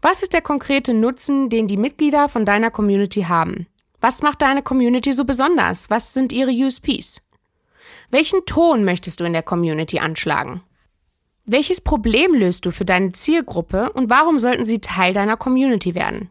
[0.01, 3.67] Was ist der konkrete Nutzen, den die Mitglieder von deiner Community haben?
[4.01, 5.91] Was macht deine Community so besonders?
[5.91, 7.21] Was sind ihre USPs?
[8.11, 10.63] Welchen Ton möchtest du in der Community anschlagen?
[11.45, 16.31] Welches Problem löst du für deine Zielgruppe und warum sollten sie Teil deiner Community werden?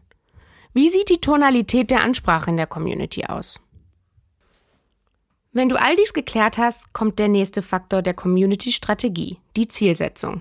[0.74, 3.60] Wie sieht die Tonalität der Ansprache in der Community aus?
[5.52, 10.40] Wenn du all dies geklärt hast, kommt der nächste Faktor der Community-Strategie, die Zielsetzung.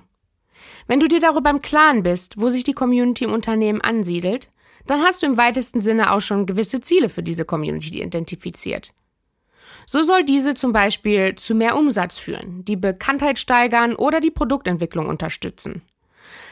[0.88, 4.50] Wenn du dir darüber im Klaren bist, wo sich die Community im Unternehmen ansiedelt,
[4.88, 8.94] dann hast du im weitesten Sinne auch schon gewisse Ziele für diese Community identifiziert.
[9.86, 15.08] So soll diese zum Beispiel zu mehr Umsatz führen, die Bekanntheit steigern oder die Produktentwicklung
[15.08, 15.82] unterstützen.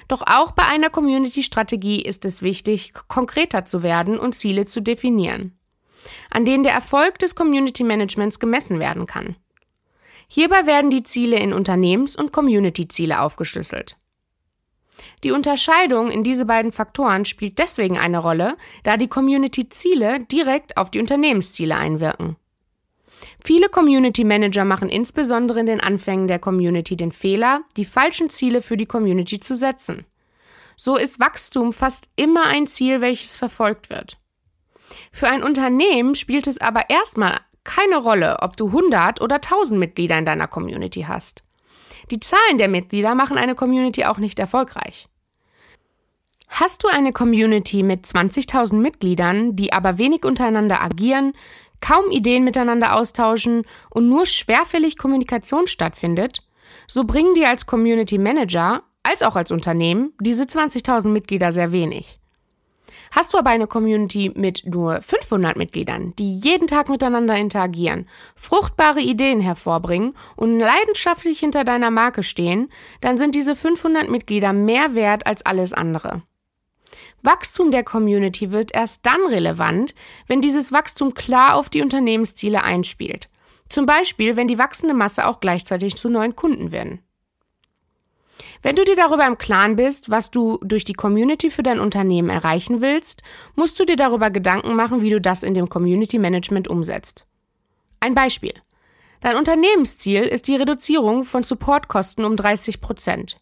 [0.10, 5.58] Doch auch bei einer Community-Strategie ist es wichtig, konkreter zu werden und Ziele zu definieren,
[6.32, 9.38] an denen der Erfolg des Community Managements gemessen werden kann.
[10.28, 13.98] Hierbei werden die Ziele in Unternehmens- und Community-Ziele aufgeschlüsselt.
[15.24, 20.90] Die Unterscheidung in diese beiden Faktoren spielt deswegen eine Rolle, da die Community-Ziele direkt auf
[20.90, 22.36] die Unternehmensziele einwirken.
[23.44, 28.62] Viele Community Manager machen insbesondere in den Anfängen der Community den Fehler, die falschen Ziele
[28.62, 30.06] für die Community zu setzen.
[30.76, 34.18] So ist Wachstum fast immer ein Ziel, welches verfolgt wird.
[35.12, 40.18] Für ein Unternehmen spielt es aber erstmal keine Rolle, ob du 100 oder 1000 Mitglieder
[40.18, 41.44] in deiner Community hast.
[42.12, 45.08] Die Zahlen der Mitglieder machen eine Community auch nicht erfolgreich.
[46.48, 51.34] Hast du eine Community mit 20.000 Mitgliedern, die aber wenig untereinander agieren,
[51.82, 56.40] kaum Ideen miteinander austauschen und nur schwerfällig Kommunikation stattfindet,
[56.88, 62.20] so bringen dir als Community Manager als auch als Unternehmen diese 20.000 Mitglieder sehr wenig.
[63.12, 69.02] Hast du aber eine Community mit nur 500 Mitgliedern, die jeden Tag miteinander interagieren, fruchtbare
[69.02, 72.70] Ideen hervorbringen und leidenschaftlich hinter deiner Marke stehen,
[73.02, 76.22] dann sind diese 500 Mitglieder mehr wert als alles andere.
[77.22, 79.94] Wachstum der Community wird erst dann relevant,
[80.28, 83.30] wenn dieses Wachstum klar auf die Unternehmensziele einspielt.
[83.68, 87.04] Zum Beispiel, wenn die wachsende Masse auch gleichzeitig zu neuen Kunden werden.
[88.62, 92.30] Wenn du dir darüber im Klaren bist, was du durch die Community für dein Unternehmen
[92.30, 93.24] erreichen willst,
[93.56, 97.26] musst du dir darüber Gedanken machen, wie du das in dem Community Management umsetzt.
[98.00, 98.54] Ein Beispiel.
[99.22, 103.38] Dein Unternehmensziel ist die Reduzierung von Supportkosten um 30 Prozent.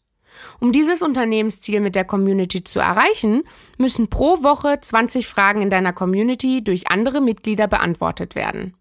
[0.59, 3.43] Um dieses Unternehmensziel mit der Community zu erreichen,
[3.77, 8.75] müssen pro Woche 20 Fragen in deiner Community durch andere Mitglieder beantwortet werden.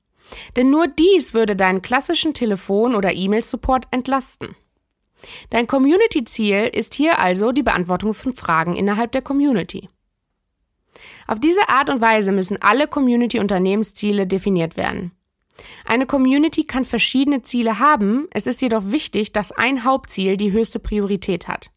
[0.57, 4.57] Denn nur dies würde deinen klassischen Telefon- oder E-Mail-Support entlasten.
[5.51, 9.89] Dein Community-Ziel ist hier also die Beantwortung von Fragen innerhalb der Community.
[11.27, 15.13] Auf diese Art und Weise müssen alle Community-Unternehmensziele definiert werden.
[15.85, 20.79] Eine Community kann verschiedene Ziele haben, es ist jedoch wichtig, dass ein Hauptziel die höchste
[20.79, 21.71] Priorität hat.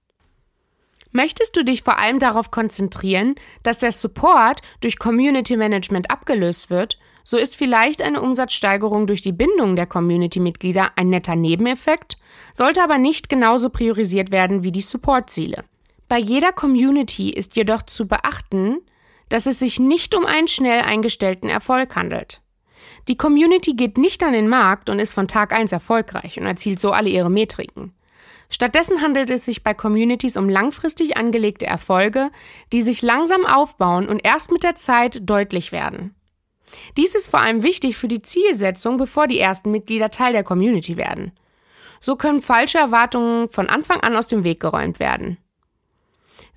[1.12, 7.00] Möchtest du dich vor allem darauf konzentrieren, dass der Support durch Community Management abgelöst wird,
[7.24, 12.18] so ist vielleicht eine Umsatzsteigerung durch die Bindung der Community-Mitglieder ein netter Nebeneffekt,
[12.54, 15.64] sollte aber nicht genauso priorisiert werden wie die Support-Ziele.
[16.08, 18.80] Bei jeder Community ist jedoch zu beachten,
[19.30, 22.42] dass es sich nicht um einen schnell eingestellten Erfolg handelt.
[23.08, 26.80] Die Community geht nicht an den Markt und ist von Tag 1 erfolgreich und erzielt
[26.80, 27.94] so alle ihre Metriken.
[28.50, 32.32] Stattdessen handelt es sich bei Communities um langfristig angelegte Erfolge,
[32.74, 36.16] die sich langsam aufbauen und erst mit der Zeit deutlich werden.
[36.98, 40.98] Dies ist vor allem wichtig für die Zielsetzung, bevor die ersten Mitglieder Teil der Community
[40.98, 41.32] werden.
[42.02, 45.38] So können falsche Erwartungen von Anfang an aus dem Weg geräumt werden.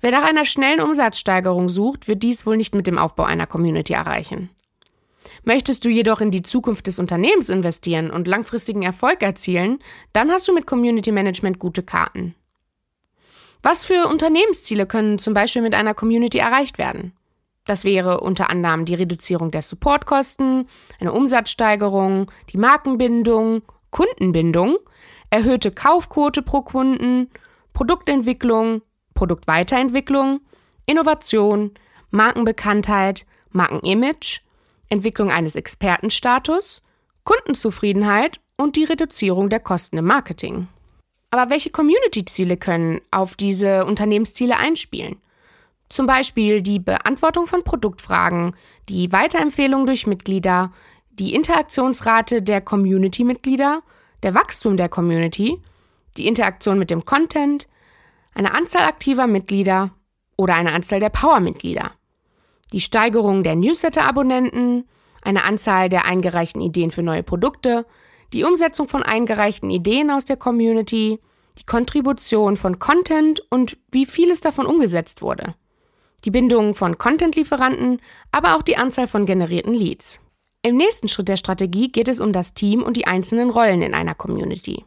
[0.01, 3.93] Wer nach einer schnellen Umsatzsteigerung sucht, wird dies wohl nicht mit dem Aufbau einer Community
[3.93, 4.49] erreichen.
[5.43, 9.79] Möchtest du jedoch in die Zukunft des Unternehmens investieren und langfristigen Erfolg erzielen,
[10.13, 12.35] dann hast du mit Community Management gute Karten.
[13.61, 17.13] Was für Unternehmensziele können zum Beispiel mit einer Community erreicht werden?
[17.65, 20.67] Das wäre unter anderem die Reduzierung der Supportkosten,
[20.99, 24.77] eine Umsatzsteigerung, die Markenbindung, Kundenbindung,
[25.29, 27.29] erhöhte Kaufquote pro Kunden,
[27.71, 28.81] Produktentwicklung,
[29.13, 30.41] Produktweiterentwicklung,
[30.85, 31.71] Innovation,
[32.11, 34.41] Markenbekanntheit, Markenimage,
[34.93, 36.81] Entwicklung eines Expertenstatus,
[37.23, 40.67] Kundenzufriedenheit und die Reduzierung der Kosten im Marketing.
[41.31, 45.17] Aber welche Community-Ziele können auf diese Unternehmensziele einspielen?
[45.89, 48.55] Zum Beispiel die Beantwortung von Produktfragen,
[48.87, 50.71] die Weiterempfehlung durch Mitglieder,
[51.11, 53.81] die Interaktionsrate der Community-Mitglieder,
[54.23, 55.61] der Wachstum der Community,
[56.17, 57.67] die Interaktion mit dem Content,
[58.33, 59.91] eine Anzahl aktiver Mitglieder
[60.37, 61.91] oder eine Anzahl der Power-Mitglieder,
[62.73, 64.85] die Steigerung der Newsletter-Abonnenten,
[65.21, 67.85] eine Anzahl der eingereichten Ideen für neue Produkte,
[68.33, 71.19] die Umsetzung von eingereichten Ideen aus der Community,
[71.59, 75.51] die Kontribution von Content und wie vieles davon umgesetzt wurde,
[76.25, 78.01] die Bindung von Content-Lieferanten,
[78.31, 80.19] aber auch die Anzahl von generierten Leads.
[80.63, 83.93] Im nächsten Schritt der Strategie geht es um das Team und die einzelnen Rollen in
[83.93, 84.83] einer Community.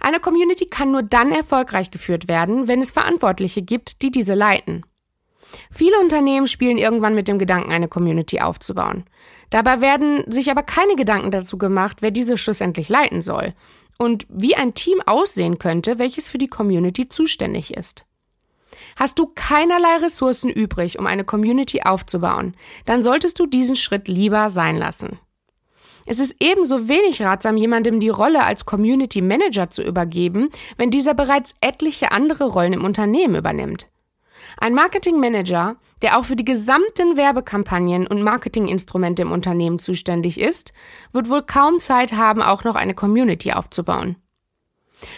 [0.00, 4.84] Eine Community kann nur dann erfolgreich geführt werden, wenn es Verantwortliche gibt, die diese leiten.
[5.70, 9.04] Viele Unternehmen spielen irgendwann mit dem Gedanken, eine Community aufzubauen.
[9.50, 13.54] Dabei werden sich aber keine Gedanken dazu gemacht, wer diese schlussendlich leiten soll
[13.98, 18.06] und wie ein Team aussehen könnte, welches für die Community zuständig ist.
[18.96, 24.50] Hast du keinerlei Ressourcen übrig, um eine Community aufzubauen, dann solltest du diesen Schritt lieber
[24.50, 25.18] sein lassen.
[26.06, 31.14] Es ist ebenso wenig ratsam, jemandem die Rolle als Community Manager zu übergeben, wenn dieser
[31.14, 33.88] bereits etliche andere Rollen im Unternehmen übernimmt.
[34.58, 40.72] Ein Marketing Manager, der auch für die gesamten Werbekampagnen und Marketinginstrumente im Unternehmen zuständig ist,
[41.12, 44.16] wird wohl kaum Zeit haben, auch noch eine Community aufzubauen.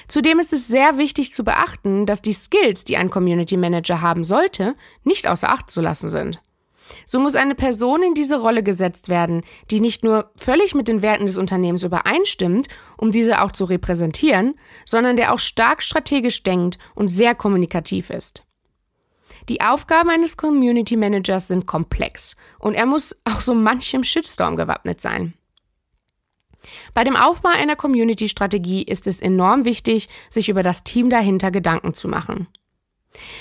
[0.09, 4.25] Zudem ist es sehr wichtig zu beachten, dass die Skills, die ein Community Manager haben
[4.25, 4.75] sollte,
[5.05, 6.41] nicht außer Acht zu lassen sind.
[7.05, 11.03] So muss eine Person in diese Rolle gesetzt werden, die nicht nur völlig mit den
[11.03, 16.79] Werten des Unternehmens übereinstimmt, um diese auch zu repräsentieren, sondern der auch stark strategisch denkt
[16.95, 18.46] und sehr kommunikativ ist.
[19.49, 25.01] Die Aufgaben eines Community Managers sind komplex und er muss auch so manchem Shitstorm gewappnet
[25.01, 25.35] sein.
[26.95, 31.95] Bei dem Aufbau einer Community-Strategie ist es enorm wichtig, sich über das Team dahinter Gedanken
[31.95, 32.49] zu machen.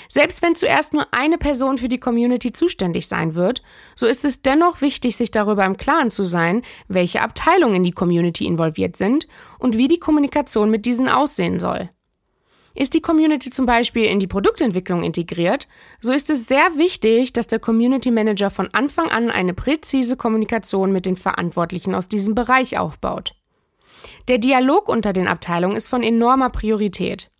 [0.08, 3.62] Selbst wenn zuerst nur eine Person für die Community zuständig sein wird,
[3.94, 7.92] so ist es dennoch wichtig, sich darüber im Klaren zu sein, welche Abteilungen in die
[7.92, 9.26] Community involviert sind
[9.58, 11.90] und wie die Kommunikation mit diesen aussehen soll.
[12.76, 15.66] Ist die Community zum Beispiel in die Produktentwicklung integriert,
[16.02, 20.92] so ist es sehr wichtig, dass der Community Manager von Anfang an eine präzise Kommunikation
[20.92, 23.34] mit den Verantwortlichen aus diesem Bereich aufbaut.
[24.28, 27.30] Der Dialog unter den Abteilungen ist von enormer Priorität.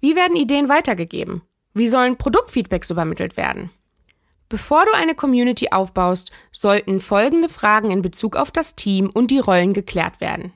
[0.00, 1.40] Wie werden Ideen weitergegeben?
[1.72, 3.70] Wie sollen Produktfeedbacks übermittelt werden?
[4.50, 9.38] Bevor du eine Community aufbaust, sollten folgende Fragen in Bezug auf das Team und die
[9.38, 10.52] Rollen geklärt werden.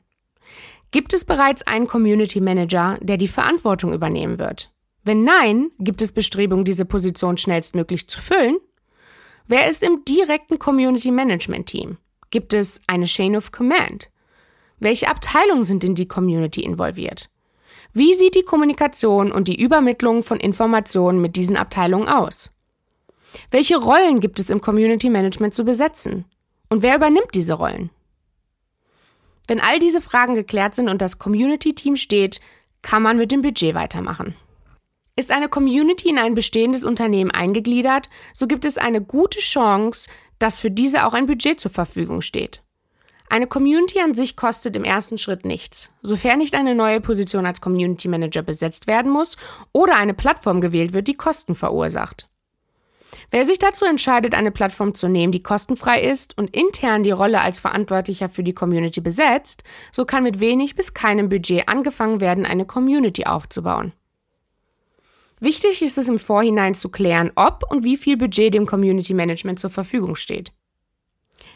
[0.91, 4.73] Gibt es bereits einen Community Manager, der die Verantwortung übernehmen wird?
[5.05, 8.59] Wenn nein, gibt es Bestrebungen, diese Position schnellstmöglich zu füllen?
[9.47, 11.99] Wer ist im direkten Community Management Team?
[12.31, 14.11] Gibt es eine Chain of Command?
[14.79, 17.31] Welche Abteilungen sind in die Community involviert?
[17.93, 22.51] Wie sieht die Kommunikation und die Übermittlung von Informationen mit diesen Abteilungen aus?
[23.51, 26.25] Welche Rollen gibt es im Community Management zu besetzen?
[26.69, 27.91] Und wer übernimmt diese Rollen?
[29.51, 32.41] Wenn all diese Fragen geklärt sind und das Community-Team steht,
[32.83, 34.37] kann man mit dem Budget weitermachen.
[35.17, 40.61] Ist eine Community in ein bestehendes Unternehmen eingegliedert, so gibt es eine gute Chance, dass
[40.61, 42.63] für diese auch ein Budget zur Verfügung steht.
[43.29, 47.61] Eine Community an sich kostet im ersten Schritt nichts, sofern nicht eine neue Position als
[47.61, 49.37] Community Manager besetzt werden muss
[49.73, 52.30] oder eine Plattform gewählt wird, die Kosten verursacht.
[53.31, 57.41] Wer sich dazu entscheidet, eine Plattform zu nehmen, die kostenfrei ist und intern die Rolle
[57.41, 62.47] als Verantwortlicher für die Community besetzt, so kann mit wenig bis keinem Budget angefangen werden,
[62.47, 63.93] eine Community aufzubauen.
[65.41, 69.59] Wichtig ist es im Vorhinein zu klären, ob und wie viel Budget dem Community Management
[69.59, 70.53] zur Verfügung steht.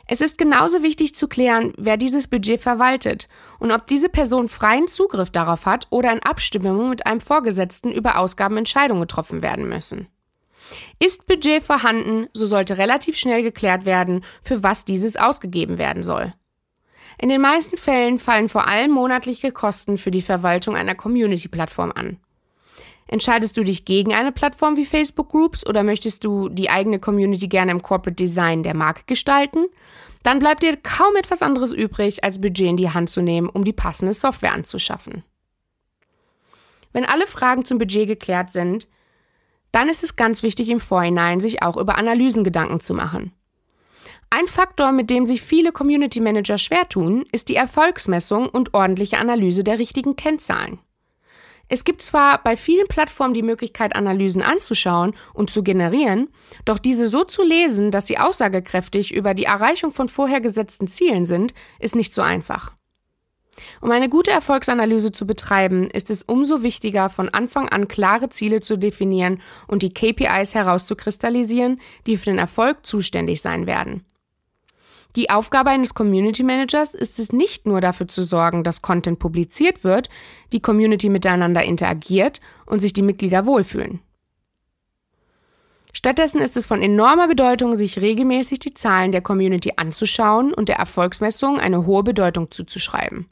[0.07, 3.27] Es ist genauso wichtig zu klären, wer dieses Budget verwaltet
[3.59, 8.19] und ob diese Person freien Zugriff darauf hat oder in Abstimmung mit einem Vorgesetzten über
[8.19, 10.09] Ausgaben Entscheidungen getroffen werden müssen.
[10.99, 16.33] Ist Budget vorhanden, so sollte relativ schnell geklärt werden, für was dieses ausgegeben werden soll.
[17.19, 22.19] In den meisten Fällen fallen vor allem monatliche Kosten für die Verwaltung einer Community-Plattform an.
[23.07, 27.49] Entscheidest du dich gegen eine Plattform wie Facebook Groups oder möchtest du die eigene Community
[27.49, 29.67] gerne im Corporate Design der Marke gestalten?
[30.23, 33.65] Dann bleibt dir kaum etwas anderes übrig, als Budget in die Hand zu nehmen, um
[33.65, 35.23] die passende Software anzuschaffen.
[36.95, 38.89] Wenn alle Fragen zum Budget geklärt sind,
[39.75, 43.33] dann ist es ganz wichtig im Vorhinein, sich auch über Analysen Gedanken zu machen.
[44.31, 49.19] Ein Faktor, mit dem sich viele Community Manager schwer tun, ist die Erfolgsmessung und ordentliche
[49.19, 50.79] Analyse der richtigen Kennzahlen.
[51.69, 56.29] Es gibt zwar bei vielen Plattformen die Möglichkeit, Analysen anzuschauen und zu generieren,
[56.65, 61.27] doch diese so zu lesen, dass sie aussagekräftig über die Erreichung von vorher gesetzten Zielen
[61.27, 62.73] sind, ist nicht so einfach.
[63.81, 68.61] Um eine gute Erfolgsanalyse zu betreiben, ist es umso wichtiger, von Anfang an klare Ziele
[68.61, 74.05] zu definieren und die KPIs herauszukristallisieren, die für den Erfolg zuständig sein werden.
[75.17, 79.85] Die Aufgabe eines Community Managers ist es nicht nur dafür zu sorgen, dass Content publiziert
[79.85, 80.11] wird,
[80.53, 84.01] die Community miteinander interagiert und sich die Mitglieder wohlfühlen.
[85.93, 90.77] Stattdessen ist es von enormer Bedeutung, sich regelmäßig die Zahlen der Community anzuschauen und der
[90.77, 93.29] Erfolgsmessung eine hohe Bedeutung zuzuschreiben.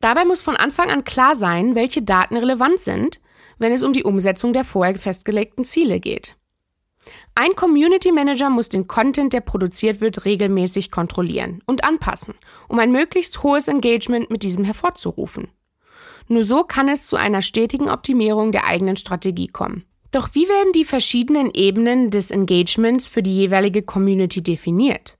[0.00, 3.20] Dabei muss von Anfang an klar sein, welche Daten relevant sind,
[3.58, 6.36] wenn es um die Umsetzung der vorher festgelegten Ziele geht.
[7.34, 12.34] Ein Community Manager muss den Content, der produziert wird, regelmäßig kontrollieren und anpassen,
[12.68, 15.48] um ein möglichst hohes Engagement mit diesem hervorzurufen.
[16.28, 19.84] Nur so kann es zu einer stetigen Optimierung der eigenen Strategie kommen.
[20.10, 25.18] Doch wie werden die verschiedenen Ebenen des Engagements für die jeweilige Community definiert?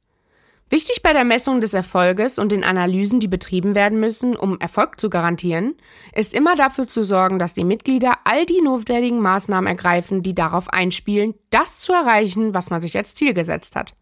[0.68, 4.98] Wichtig bei der Messung des Erfolges und den Analysen, die betrieben werden müssen, um Erfolg
[5.00, 5.76] zu garantieren,
[6.12, 10.68] ist immer dafür zu sorgen, dass die Mitglieder all die notwendigen Maßnahmen ergreifen, die darauf
[10.68, 13.94] einspielen, das zu erreichen, was man sich als Ziel gesetzt hat.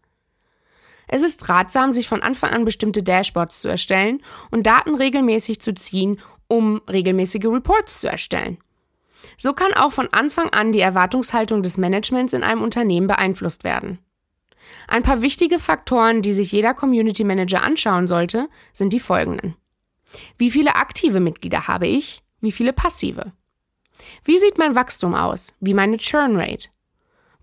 [1.07, 5.75] Es ist ratsam, sich von Anfang an bestimmte Dashboards zu erstellen und Daten regelmäßig zu
[5.75, 8.57] ziehen, um regelmäßige Reports zu erstellen.
[9.37, 13.99] So kann auch von Anfang an die Erwartungshaltung des Managements in einem Unternehmen beeinflusst werden.
[14.87, 19.55] Ein paar wichtige Faktoren, die sich jeder Community Manager anschauen sollte, sind die folgenden.
[20.37, 22.23] Wie viele aktive Mitglieder habe ich?
[22.41, 23.33] Wie viele passive?
[24.23, 25.53] Wie sieht mein Wachstum aus?
[25.59, 26.69] Wie meine Churn Rate?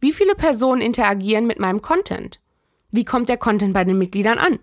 [0.00, 2.40] Wie viele Personen interagieren mit meinem Content?
[2.90, 4.58] Wie kommt der Content bei den Mitgliedern an?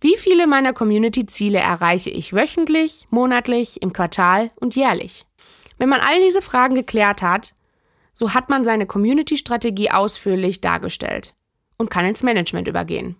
[0.00, 5.26] Wie viele meiner Community-Ziele erreiche ich wöchentlich, monatlich, im Quartal und jährlich?
[5.78, 7.54] Wenn man all diese Fragen geklärt hat,
[8.12, 11.34] so hat man seine Community-Strategie ausführlich dargestellt
[11.82, 13.16] und kann ins Management übergehen.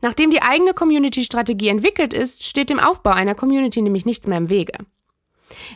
[0.00, 4.48] Nachdem die eigene Community-Strategie entwickelt ist, steht dem Aufbau einer Community nämlich nichts mehr im
[4.48, 4.72] Wege.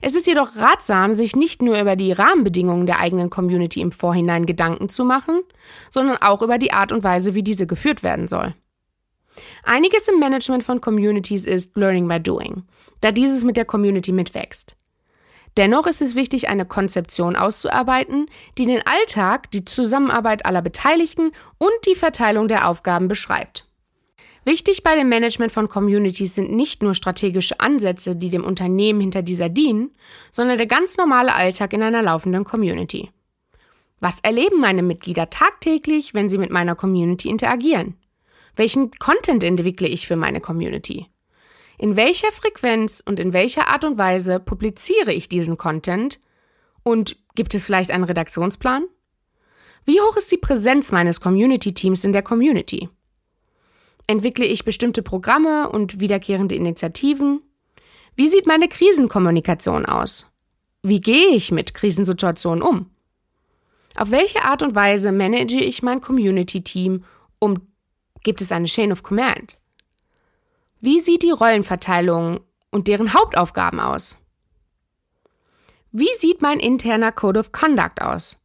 [0.01, 4.47] Es ist jedoch ratsam, sich nicht nur über die Rahmenbedingungen der eigenen Community im Vorhinein
[4.47, 5.41] Gedanken zu machen,
[5.91, 8.55] sondern auch über die Art und Weise, wie diese geführt werden soll.
[9.65, 12.65] Einiges im Management von Communities ist Learning by Doing,
[13.01, 14.77] da dieses mit der Community mitwächst.
[15.57, 18.27] Dennoch ist es wichtig, eine Konzeption auszuarbeiten,
[18.57, 23.67] die den Alltag, die Zusammenarbeit aller Beteiligten und die Verteilung der Aufgaben beschreibt.
[24.45, 29.23] Wichtig bei dem Management von Communities sind nicht nur strategische Ansätze, die dem Unternehmen hinter
[29.23, 29.95] dieser dienen,
[30.33, 33.11] sondern der ganz normale Alltag in einer laufenden Community.
[34.01, 37.95] Was erleben meine Mitglieder tagtäglich, wenn sie mit meiner Community interagieren?
[38.57, 41.07] Welchen Content entwickle ich für meine Community?
[41.83, 46.21] In welcher Frequenz und in welcher Art und Weise publiziere ich diesen Content?
[46.85, 48.85] Und gibt es vielleicht einen Redaktionsplan?
[49.85, 52.89] Wie hoch ist die Präsenz meines Community-Teams in der Community?
[54.07, 57.41] Entwickle ich bestimmte Programme und wiederkehrende Initiativen?
[58.15, 60.31] Wie sieht meine Krisenkommunikation aus?
[60.85, 62.91] Wie gehe ich mit Krisensituationen um?
[63.97, 67.03] Auf welche Art und Weise manage ich mein Community-Team?
[67.41, 67.59] Um
[68.23, 69.59] gibt es eine Chain of Command?
[70.85, 72.41] Wie sieht die Rollenverteilung
[72.73, 74.19] und deren Hauptaufgaben aus?
[75.93, 78.41] Wie sieht mein interner Code of Conduct aus?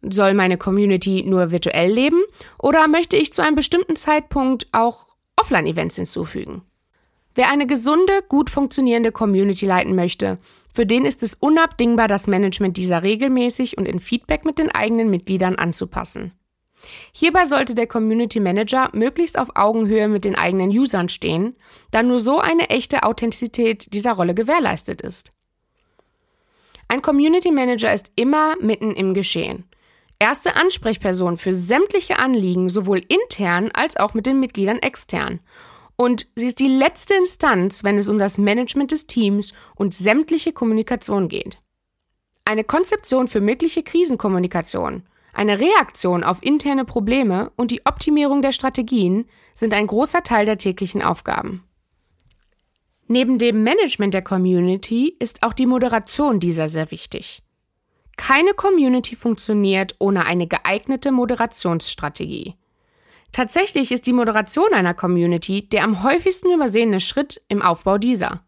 [0.00, 2.22] Soll meine Community nur virtuell leben
[2.58, 6.62] oder möchte ich zu einem bestimmten Zeitpunkt auch Offline-Events hinzufügen?
[7.34, 10.38] Wer eine gesunde, gut funktionierende Community leiten möchte,
[10.72, 15.10] für den ist es unabdingbar, das Management dieser regelmäßig und in Feedback mit den eigenen
[15.10, 16.32] Mitgliedern anzupassen.
[17.12, 21.56] Hierbei sollte der Community Manager möglichst auf Augenhöhe mit den eigenen Usern stehen,
[21.90, 25.32] da nur so eine echte Authentizität dieser Rolle gewährleistet ist.
[26.88, 29.64] Ein Community Manager ist immer mitten im Geschehen.
[30.18, 35.40] Erste Ansprechperson für sämtliche Anliegen, sowohl intern als auch mit den Mitgliedern extern.
[35.96, 40.52] Und sie ist die letzte Instanz, wenn es um das Management des Teams und sämtliche
[40.52, 41.60] Kommunikation geht.
[42.44, 49.26] Eine Konzeption für mögliche Krisenkommunikation Eine Reaktion auf interne Probleme und die Optimierung der Strategien
[49.54, 51.64] sind ein großer Teil der täglichen Aufgaben.
[53.06, 57.42] Neben dem Management der Community ist auch die Moderation dieser sehr wichtig.
[58.16, 62.54] Keine Community funktioniert ohne eine geeignete Moderationsstrategie.
[63.32, 68.44] Tatsächlich ist die Moderation einer Community der am häufigsten übersehene Schritt im Aufbau dieser.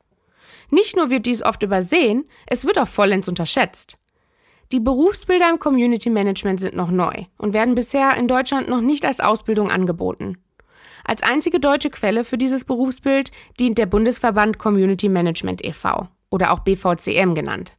[0.70, 3.98] Nicht nur wird dies oft übersehen, es wird auch vollends unterschätzt.
[4.72, 9.04] Die Berufsbilder im Community Management sind noch neu und werden bisher in Deutschland noch nicht
[9.04, 10.38] als Ausbildung angeboten.
[11.04, 16.08] Als einzige deutsche Quelle für dieses Berufsbild dient der Bundesverband Community Management e.V.
[16.30, 17.74] oder auch BVCM genannt.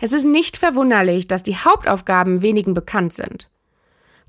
[0.00, 3.50] Es ist nicht verwunderlich, dass die Hauptaufgaben wenigen bekannt sind.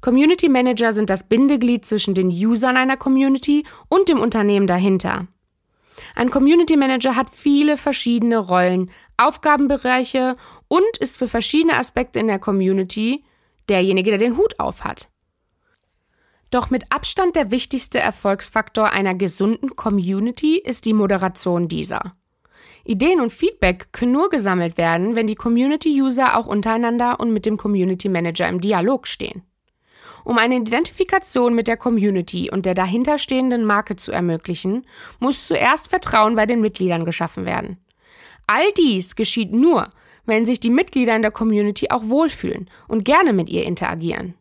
[0.01, 5.28] Community Manager sind das Bindeglied zwischen den Usern einer Community und dem Unternehmen dahinter.
[6.16, 10.36] Ein Community Manager hat viele verschiedene Rollen, Aufgabenbereiche
[10.74, 13.24] und ist für verschiedene Aspekte in der Community
[13.69, 15.07] derjenige, der den Hut auf hat.
[16.49, 22.15] Doch mit Abstand der wichtigste Erfolgsfaktor einer gesunden Community ist die Moderation dieser.
[22.86, 27.57] Ideen und Feedback können nur gesammelt werden, wenn die Community-User auch untereinander und mit dem
[27.57, 29.43] Community Manager im Dialog stehen.
[30.24, 34.88] Um eine Identifikation mit der Community und der dahinterstehenden Marke zu ermöglichen,
[35.19, 37.78] muss zuerst Vertrauen bei den Mitgliedern geschaffen werden.
[38.47, 39.89] All dies geschieht nur,
[40.26, 44.36] wenn sich die Mitglieder in der Community auch wohlfühlen und gerne mit ihr interagieren.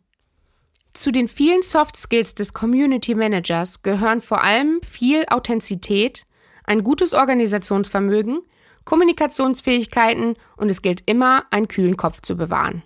[0.93, 6.25] Zu den vielen Soft Skills des Community Managers gehören vor allem viel Authentizität,
[6.65, 8.41] ein gutes Organisationsvermögen,
[8.85, 12.83] Kommunikationsfähigkeiten und es gilt immer, einen kühlen Kopf zu bewahren.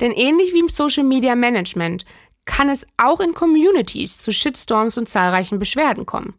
[0.00, 2.04] Denn ähnlich wie im Social Media Management
[2.44, 6.34] kann es auch in Communities zu Shitstorms und zahlreichen Beschwerden kommen.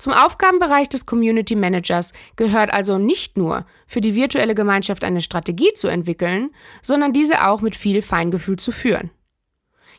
[0.00, 5.74] Zum Aufgabenbereich des Community Managers gehört also nicht nur für die virtuelle Gemeinschaft eine Strategie
[5.74, 9.10] zu entwickeln, sondern diese auch mit viel Feingefühl zu führen.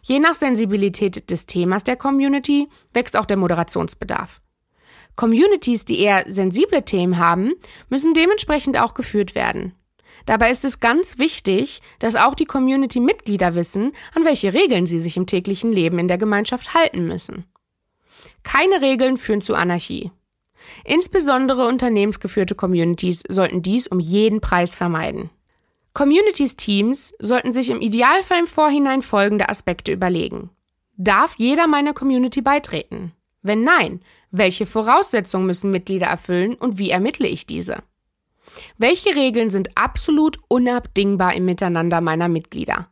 [0.02, 4.42] Je nach Sensibilität des Themas der Community wächst auch der Moderationsbedarf.
[5.16, 7.54] Communities, die eher sensible Themen haben,
[7.90, 9.76] müssen dementsprechend auch geführt werden.
[10.26, 15.16] Dabei ist es ganz wichtig, dass auch die Community-Mitglieder wissen, an welche Regeln sie sich
[15.16, 17.46] im täglichen Leben in der Gemeinschaft halten müssen.
[18.44, 20.12] Keine Regeln führen zu Anarchie.
[20.84, 25.30] Insbesondere unternehmensgeführte Communities sollten dies um jeden Preis vermeiden.
[25.94, 30.50] Communities-Teams sollten sich im Idealfall im Vorhinein folgende Aspekte überlegen.
[30.96, 33.12] Darf jeder meiner Community beitreten?
[33.42, 37.80] Wenn nein, welche Voraussetzungen müssen Mitglieder erfüllen und wie ermittle ich diese?
[38.78, 42.90] Welche Regeln sind absolut unabdingbar im Miteinander meiner Mitglieder?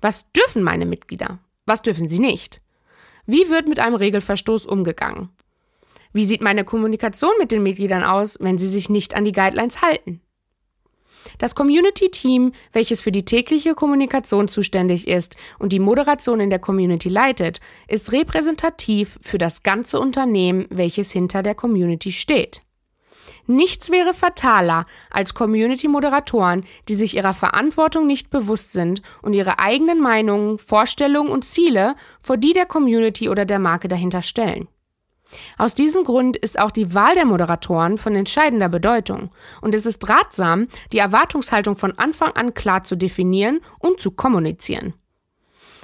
[0.00, 1.38] Was dürfen meine Mitglieder?
[1.66, 2.60] Was dürfen sie nicht?
[3.26, 5.30] Wie wird mit einem Regelverstoß umgegangen?
[6.12, 9.82] Wie sieht meine Kommunikation mit den Mitgliedern aus, wenn sie sich nicht an die Guidelines
[9.82, 10.20] halten?
[11.38, 17.08] Das Community-Team, welches für die tägliche Kommunikation zuständig ist und die Moderation in der Community
[17.08, 22.63] leitet, ist repräsentativ für das ganze Unternehmen, welches hinter der Community steht.
[23.46, 30.00] Nichts wäre fataler als Community-Moderatoren, die sich ihrer Verantwortung nicht bewusst sind und ihre eigenen
[30.00, 34.68] Meinungen, Vorstellungen und Ziele vor die der Community oder der Marke dahinter stellen.
[35.58, 39.30] Aus diesem Grund ist auch die Wahl der Moderatoren von entscheidender Bedeutung
[39.60, 44.94] und es ist ratsam, die Erwartungshaltung von Anfang an klar zu definieren und zu kommunizieren.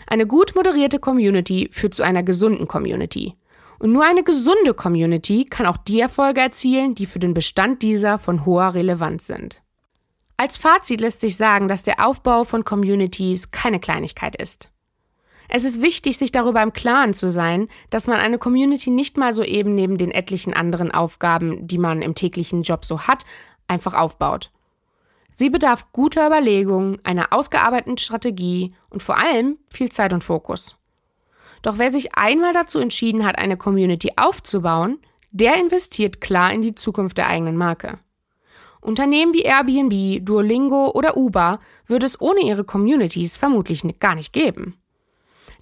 [0.06, 3.34] Eine gut moderierte Community führt zu einer gesunden Community.
[3.80, 8.18] Und nur eine gesunde Community kann auch die Erfolge erzielen, die für den Bestand dieser
[8.18, 9.62] von hoher Relevanz sind.
[10.36, 14.68] Als Fazit lässt sich sagen, dass der Aufbau von Communities keine Kleinigkeit ist.
[15.48, 19.32] Es ist wichtig, sich darüber im Klaren zu sein, dass man eine Community nicht mal
[19.32, 23.24] so eben neben den etlichen anderen Aufgaben, die man im täglichen Job so hat,
[23.66, 24.50] einfach aufbaut.
[25.32, 30.76] Sie bedarf guter Überlegung, einer ausgearbeiteten Strategie und vor allem viel Zeit und Fokus.
[31.62, 34.98] Doch wer sich einmal dazu entschieden hat, eine Community aufzubauen,
[35.30, 37.98] der investiert klar in die Zukunft der eigenen Marke.
[38.80, 44.80] Unternehmen wie Airbnb, Duolingo oder Uber würde es ohne ihre Communities vermutlich gar nicht geben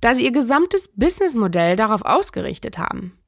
[0.00, 3.18] da sie ihr gesamtes Businessmodell darauf ausgerichtet haben.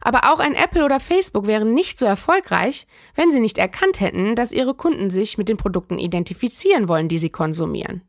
[0.00, 4.34] Aber auch ein Apple oder Facebook wären nicht so erfolgreich, wenn sie nicht erkannt hätten,
[4.34, 8.02] dass ihre Kunden sich mit den Produkten identifizieren wollen, die sie konsumieren.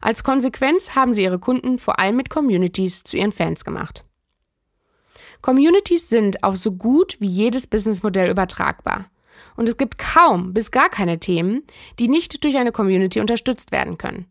[0.00, 4.04] Als Konsequenz haben sie ihre Kunden vor allem mit Communities zu ihren Fans gemacht.
[5.42, 9.10] Communities sind auf so gut wie jedes Businessmodell übertragbar.
[9.56, 11.62] Und es gibt kaum bis gar keine Themen,
[11.98, 14.26] die nicht durch eine Community unterstützt werden können.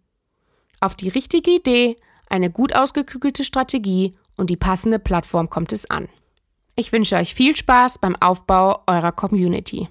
[0.79, 1.97] Auf die richtige Idee,
[2.29, 6.07] eine gut ausgeklügelte Strategie und die passende Plattform kommt es an.
[6.75, 9.89] Ich wünsche euch viel Spaß beim Aufbau eurer Community.